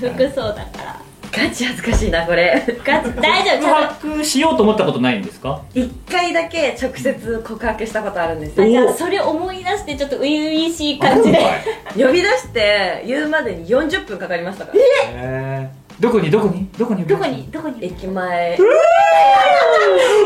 [0.00, 1.00] と服装だから。
[1.30, 2.64] ガチ恥ずかしいなこれ。
[2.82, 3.60] ガチ大丈夫？
[3.60, 3.74] ち告
[4.14, 5.60] 白しようと思ったことないんですか？
[5.74, 8.64] 一回だけ直接告白したことあるんですよ。
[8.64, 11.38] あじゃあそれ思い出してちょっと初々しい感じで。
[11.96, 14.78] 呼び出して言うまでに40分かかりましたから。
[15.12, 16.30] えーどこに？
[16.30, 16.68] どこに？
[16.78, 17.04] どこに？
[17.04, 17.50] どこに？
[17.50, 17.84] どこに？
[17.84, 18.56] 駅前。
[18.56, 18.74] うわ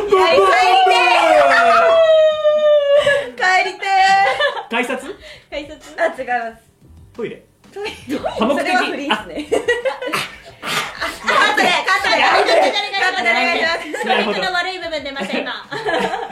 [0.09, 0.43] 帰り
[3.37, 3.87] 帰りて
[4.69, 5.03] 改札？
[5.51, 5.95] 改札？
[5.97, 6.63] ーあ違います。
[7.15, 7.43] トイレ。
[7.73, 7.91] トイレ。
[8.39, 9.35] 多目的それはフリーっすね。
[9.45, 12.29] カットでカットでカ
[13.09, 15.53] ットでお願いしますなるほど教育の悪い部分出ました今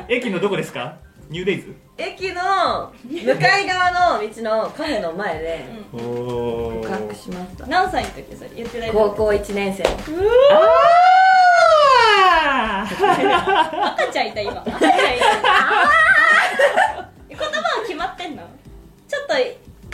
[0.08, 0.98] 駅のどこですか
[1.30, 1.72] ニューデイズ？
[1.96, 7.68] 駅の向かい側の道のカフェの前でおお告白しました。
[7.68, 8.90] 何歳の時それ言ってない？
[8.90, 9.84] 高校1年生。
[10.52, 12.88] あー。
[13.94, 14.60] 赤ちゃんいた今。
[14.60, 14.98] 赤ちゃんいた。
[17.28, 17.50] 言葉は
[17.86, 18.42] 決まってんの？
[19.06, 19.34] ちょっと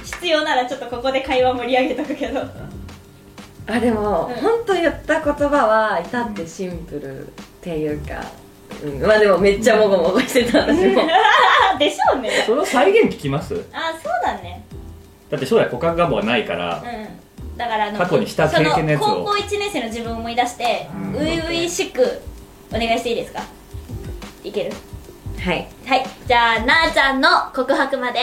[0.05, 2.47] 必要ならちょっとここで会話盛り上げとくけど。
[3.69, 4.37] あでも、うん。
[4.37, 7.31] 本当言った言葉は至ってシンプルっ
[7.61, 8.25] ていうか、
[8.83, 11.03] うん、まあでもめっちゃもごもごしてた私も。
[11.79, 12.31] でしょうね。
[12.47, 13.55] その再現聞きます？
[13.73, 14.63] あそうだね。
[15.31, 17.57] だって将来告白願望はないからうん。
[17.57, 19.05] だからあの過去にした経験のやつを。
[19.05, 21.13] その高校1年生の自分を思い出してうん。
[21.13, 22.23] 初々しく
[22.71, 23.43] お願いしていいですか？
[24.45, 24.73] いける？
[25.41, 25.67] はい。
[25.87, 26.07] はい。
[26.27, 28.21] じゃあなあちゃんの告白まで。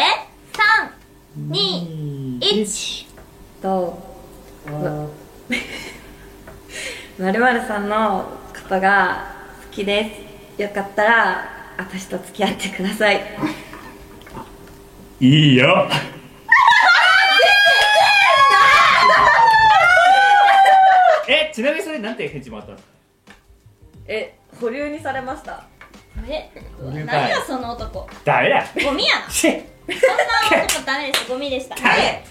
[1.49, 3.07] 321
[3.61, 3.97] と
[7.17, 9.33] まるまるさんのことが
[9.71, 11.45] 好きですよかったら
[11.77, 13.21] 私と付き合ってください。
[15.19, 15.87] いいよ。
[21.27, 22.93] えちなみにそれなんて返事もらったんですか
[24.07, 25.63] え保留にされました。
[26.27, 28.07] え何やその男。
[28.23, 29.57] ダメだゴミや そんな
[30.67, 31.75] 男ダメですゴミでした。
[31.95, 32.23] で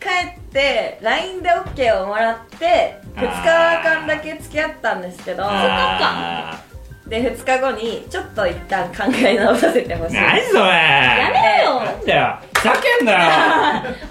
[0.00, 3.48] 帰って LINE で OK をもらって2日
[3.84, 5.44] 間だけ付き合ったんですけど。
[5.46, 6.60] あ
[7.08, 10.16] で2日後にちょっと一旦考え直させてほしい。
[10.16, 10.60] ー何それ。
[10.60, 11.80] やめろよ。
[11.80, 12.38] なんだよ。
[12.54, 13.18] ふざけんなよ。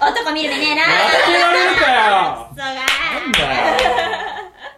[0.00, 0.90] 男見る目ねえなやっ
[1.26, 2.48] てられるかよ。
[2.48, 3.48] そうがなんだよ。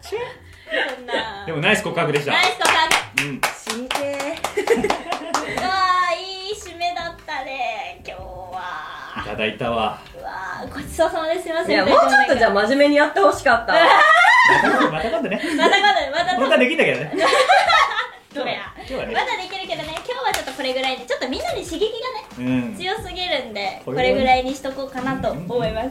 [0.03, 1.47] そんな。
[1.47, 2.33] でもナイス告白でした。
[2.33, 3.25] ナイス告白。
[3.25, 3.41] うん。
[3.57, 8.01] 死にてうわーいい締めだったね。
[8.07, 9.99] 今日いはただいたわ。
[10.21, 11.49] うわーごちそうさまです。
[11.49, 13.73] いませんーいやもうちょっとじゃあ真面目にやってほしかった
[14.93, 15.41] また今度ね。
[15.57, 17.13] またまだまた本当はできんだけどね
[18.35, 19.15] どれや今日はね。
[19.15, 21.91] まだできるけどね今日はちょっとこれぐらいでちょっとみんなに刺激
[22.39, 22.77] がねうん。
[22.77, 25.89] 強すぎるんでここれぐらいにしとこうかなと思います。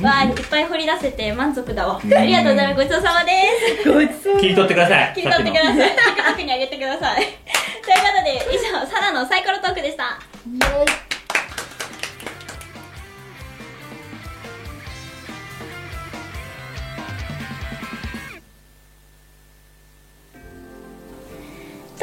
[0.00, 2.00] わあいっぱい掘り出せて満足だわ。
[2.02, 2.14] うん。
[2.14, 2.84] ありがとうございます。
[2.84, 3.32] ごちそうさまで
[3.82, 3.90] す。
[3.90, 4.40] ごちそう。
[4.40, 5.76] 切り取ってください切り取ってください。
[5.76, 5.94] さ
[6.36, 7.22] TikTok にあげてください。
[7.22, 7.38] というこ
[8.18, 10.18] とで以上サラのサイコロトークでした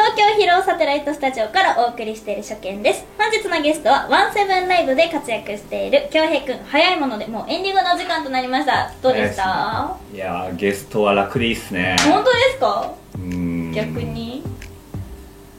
[0.05, 3.05] 東京ヒローサテライトスタジオからお送りしている初見です。
[3.17, 8.91] 本日のゲストはワンセブンライブで活躍している京平くん早いものでもうエンディングの時間となりました。
[9.01, 9.95] どうでした？
[10.13, 11.95] いやーゲストは楽でいいっすね。
[12.01, 12.93] 本当ですか？
[13.15, 13.71] うん。
[13.71, 14.43] 逆に？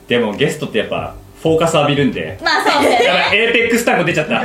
[0.08, 2.38] でもゲストってやっぱフォーカス浴びるんで。
[2.44, 4.34] まあそうですやばいエーペックス単語出ちゃった。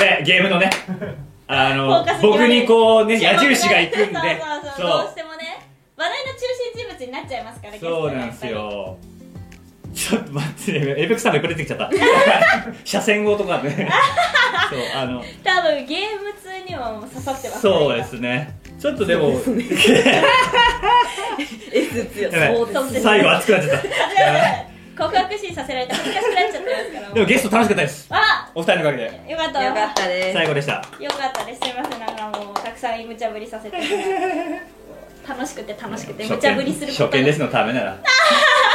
[0.00, 0.70] べえゲームのね。
[1.48, 4.14] あの僕にこうね矢印が行くんで。
[4.14, 4.22] そうそう
[4.78, 5.66] そうどうしてもね
[5.98, 6.38] 話題の中
[6.72, 8.96] 心人物になっちゃいますからそうなんですよ
[9.98, 11.90] ちょっと待ってねエーペックス単語いっぱい出てきちゃった。
[12.84, 13.90] 車線語とかね。
[14.70, 15.24] そうあの。
[15.42, 18.54] 多分ゲーム通にはもう刺さってますそうですね。
[18.78, 19.70] ちょっとでも S です
[22.72, 23.88] そうです最後熱くなっちゃった。
[25.04, 28.06] 告白シーンさせられて恥ずかしくなっちゃってますからでもゲスト楽しかったです。
[28.10, 29.04] あお二人のおかげで。
[29.28, 29.64] よかった。
[29.64, 30.32] よかったです。
[30.32, 30.72] 最後でした。
[30.72, 30.80] よ
[31.10, 31.60] かったです。
[31.60, 33.76] すいませんなんかもうたくさん無茶ぶりさせて
[35.28, 37.96] 楽しくて楽しくて無茶ぶりすること初見ですのためなら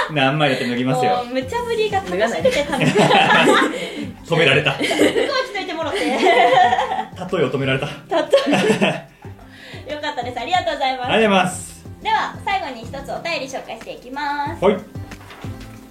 [0.12, 1.18] 何枚だって脱ぎますよ。
[1.18, 3.04] もう無茶ぶりが楽しくて楽しくて。
[4.26, 4.78] 止められた。
[4.78, 5.98] 例向こう来といてもろて。
[6.04, 7.88] えを止められた。
[7.88, 10.40] ありがとうたとよかったです。
[10.40, 11.08] ありがとうございます。
[11.08, 11.86] ございます。
[12.02, 14.64] では最後に一つお便り紹介していきます。
[14.64, 15.03] はい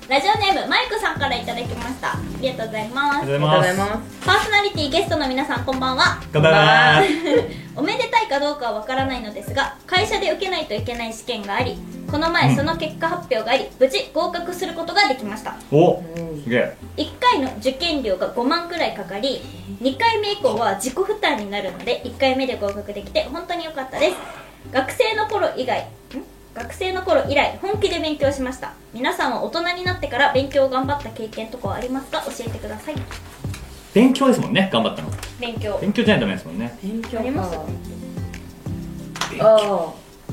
[0.09, 2.13] ラジオネームマイクさんからいただきました。
[2.13, 3.23] ありがとうございます。
[3.23, 4.27] ありがとうございます。
[4.27, 6.21] パーソナリティゲストの皆さんこんばんは。
[6.33, 6.51] 頑張
[7.07, 11.79] りますおめでたいかどうかはわからないのですが会社で受けないといけない試験があり
[12.11, 15.55] この前その結果発表があり無事合格することができました。
[15.71, 16.03] お
[16.43, 16.77] すげえ。
[16.97, 19.41] 1回の受験料が5万くらいかかり
[19.81, 24.17] 2回目以降は自己負担になるので1回目で合格できて本当に良かったです。
[24.71, 25.85] 学生の頃以外ん
[26.55, 28.75] 学生の頃以来本気で勉強しました。
[28.93, 32.23] 皆さんは大人になってから勉強を頑張った経験とかはありますか？
[32.27, 32.95] 教えてください。
[33.95, 34.69] 勉強ですもんね。
[34.73, 35.09] 頑張ったの。
[35.41, 35.79] 勉強。
[35.81, 36.79] 勉強じゃないとダメですもんね。
[36.83, 37.57] 勉強あります？
[39.41, 39.57] あ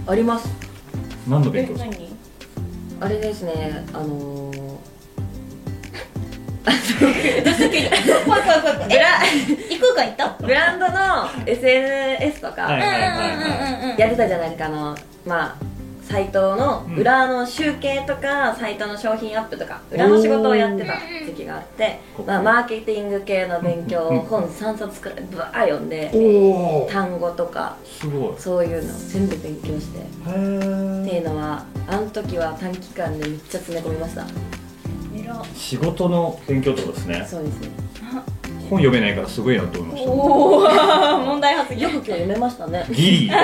[0.08, 0.50] ああります。
[1.28, 1.74] 何の勉強？
[1.74, 2.10] ですか何？
[3.02, 3.86] あれですね。
[3.94, 4.78] あのー、
[8.26, 9.20] 怖い怖い怖い怖いブラ
[9.70, 10.38] 行くか行った？
[10.42, 10.94] ブランドの
[11.46, 14.00] SNS とはいかはいはいはい。
[14.02, 15.56] やってたじゃないですかあのまあ
[16.10, 26.12] サイトの裏の集計とか、サイトの商品アップとか裏の仕事をやってた時期があって、まあ、マーケティング系の勉強を本3冊くらいブワー読んで
[26.92, 28.34] 単語とかすごい。
[28.40, 34.26] そういうのを全部勉強してへってえいうのはあの時は短期間でめっちゃ詰め込みました。
[35.16, 37.28] 偉仕事の勉強ってことですね。
[37.30, 37.89] そうですね
[38.70, 40.62] 本読めないからすごいなと思いましおお
[41.26, 41.82] 問題発言。
[41.84, 43.28] よく今日読めましたねたギリ。
[43.28, 43.38] 頑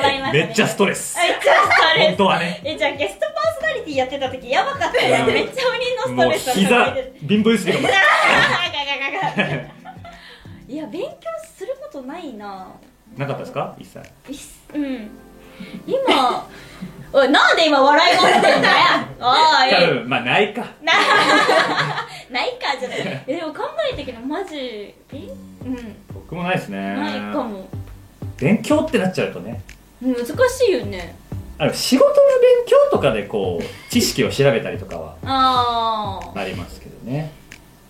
[0.00, 0.32] 張りましたね。
[0.32, 1.16] めっちゃストレス。
[1.18, 2.08] めっちゃストレス。
[2.08, 2.60] 本当はね。
[2.64, 3.30] えじゃあゲストパー
[3.60, 5.04] ソナリティやってた時やばかった。
[5.06, 5.62] ようんめっちゃ
[6.06, 6.94] 鬼のもうストレスを膝
[7.28, 7.88] 貧乏ゆすりがも。
[7.88, 9.62] うガガガガガ
[10.68, 11.08] いや勉強
[11.56, 12.68] することないな。
[13.16, 13.74] なかったですか？
[13.78, 14.00] 一切。
[14.74, 15.10] うん。
[15.86, 16.46] 今
[17.12, 18.74] おいなんで今笑い声してんだよ。
[19.20, 19.70] おい。
[19.70, 20.64] 多分まあないか。
[22.30, 23.24] ないかじゃない。
[23.26, 23.62] でも考
[23.92, 25.28] えたけどマジ勉
[25.64, 25.96] うん。
[26.14, 26.78] 僕もないですね。
[26.96, 27.68] ないかも。
[28.38, 29.62] 勉強ってなっちゃうとね。
[30.00, 30.32] 難し
[30.68, 31.14] いよね。
[31.58, 37.30] あの仕事の勉強とかでこう知識を調べたりとかはああありますけどね。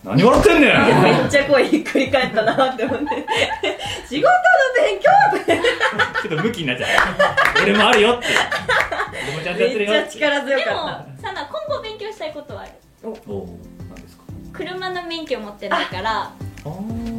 [0.04, 1.02] 何笑ってんねん。
[1.02, 3.04] めっちゃ声ひっくり返ったなって思って。
[4.08, 4.32] 仕事の
[4.76, 5.60] 勉強って。
[6.28, 8.26] ちょっとムキになっちゃう俺もあるよって。
[9.28, 12.70] 俺もちゃんとやってるめっよってちゃ力強でもかっさな今後勉強したいことはある。
[13.04, 13.58] おお
[13.94, 14.22] 何ですか？
[14.52, 16.30] 車の免許持ってないから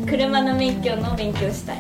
[0.08, 1.78] 車の免許の勉強したい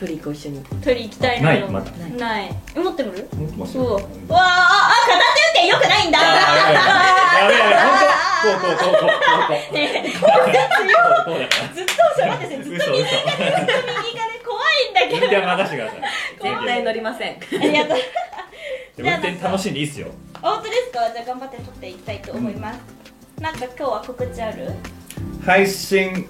[0.00, 0.64] たトリコ一緒に。
[0.82, 1.90] 取り行きたいのないまだ。
[2.18, 2.50] ない。
[2.74, 3.28] え持ってる？
[3.36, 5.18] 持ってますそうわああ片
[5.62, 6.18] 手運転よくないんだ。
[6.18, 6.34] やべ
[6.74, 10.30] やべやべ本当こうこうこうこうこうこうねえこう
[11.24, 15.16] こうだからずっとそれ待ってずっと右がね 怖いんだけど。
[15.16, 16.00] 運転は任せてください
[16.42, 17.98] 絶対乗りませんありがとう
[18.98, 20.08] 運転楽しんでいいっすよ。
[20.42, 21.10] 本当ですか？
[21.12, 22.78] じゃあ頑張って撮っていきたいと思います、
[23.40, 24.72] なんか今日は告知ある？
[25.44, 26.26] 配信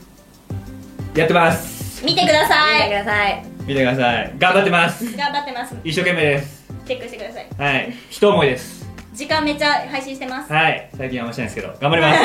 [1.15, 3.45] やってます見てくださ見てくいださい。
[3.67, 4.35] 見てください。
[4.39, 5.17] 頑張ってます。
[5.17, 5.77] 頑張ってます。
[5.85, 6.65] 一生懸命です。
[6.87, 7.49] チェックしてください。
[7.59, 7.95] はい。
[8.11, 8.89] 一思いです。
[9.13, 10.51] 時間めっちゃ配信してます。
[10.51, 10.91] はい。
[10.97, 12.21] 最近はあんましてないですけど頑張ります。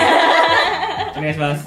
[1.19, 1.65] お願いします。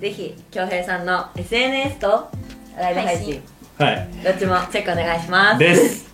[0.00, 2.30] ぜひ恭平さんの SNS と
[2.78, 3.42] ライブ配信。
[3.78, 4.08] はい。
[4.24, 5.58] どっちもチェックお願いします。
[5.58, 6.08] です。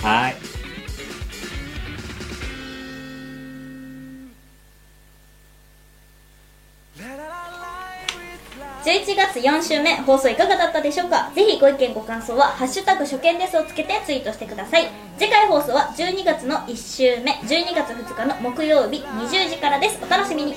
[0.00, 0.51] はい
[8.84, 11.30] 11月4週目放送いかがだったでしょうか？
[11.34, 14.88] ぜひご意見ご感想は「ハッシュタグ初見です」をつけてツイートしてください。
[15.18, 19.98] 次回放送は12月の1週目12月2日の木曜日20時からです。
[20.04, 20.54] お楽しみに。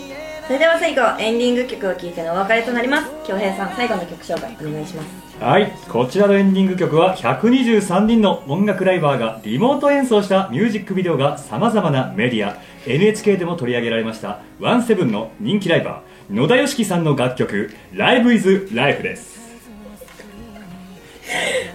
[0.47, 3.11] それでは最後エンディング曲を聴いてのお別れとなります。
[3.27, 5.43] 恭平さん最後の曲紹介お願いします。
[5.43, 5.71] はい。
[5.89, 12.57] こちらのエンディング曲は123人の音楽ライバーがリモート演奏したミュージックビデオがさまざまなメディア
[12.87, 19.35] NHK でも取り上げられましたワンセブンの人気ライバー野田佳樹さんの楽曲「Live is Life」です。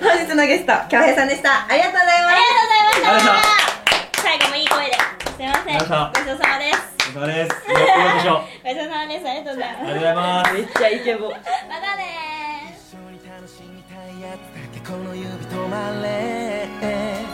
[0.01, 1.69] 本日のゲスト恭平さんでした。
[1.69, 4.21] ありがとうございありがとうございましありがとうございまた。
[4.21, 4.91] 最後もいい声で。
[4.91, 4.99] す
[5.41, 5.77] いません。
[5.77, 6.83] ありがとうございましたごちそうさまです。
[7.15, 9.29] ごちそうさまです。
[9.29, 9.87] ありがとうございます。
[9.87, 10.53] ありがとうございます。
[10.53, 11.31] めっちゃイケボ。
[11.31, 16.67] またね一緒に楽しみたいやつだけこの指止まれ。
[16.83, 17.30] 右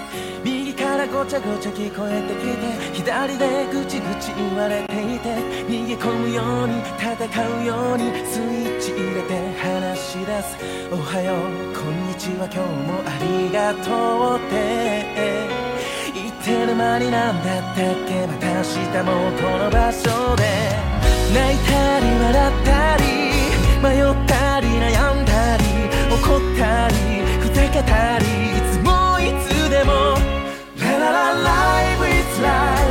[1.08, 5.34] ごちゃごちゃ聞こえてきて左でぐちぐち言われていて
[5.68, 7.16] 逃げ込むように戦
[7.62, 10.56] うようにスイッチ入れて話し出す。
[10.92, 11.36] おはよう
[11.74, 14.54] こんにちは今日もありがとうって。
[16.14, 18.26] 言ってる間になんだったっけ？
[18.26, 20.42] また明日もこの場所で。
[21.34, 23.02] 泣いたり笑ったり
[23.82, 25.62] 迷ったり悩んだり
[26.14, 26.94] 怒ったり
[27.40, 28.24] ふざけたり
[30.98, 32.86] that I lie with life.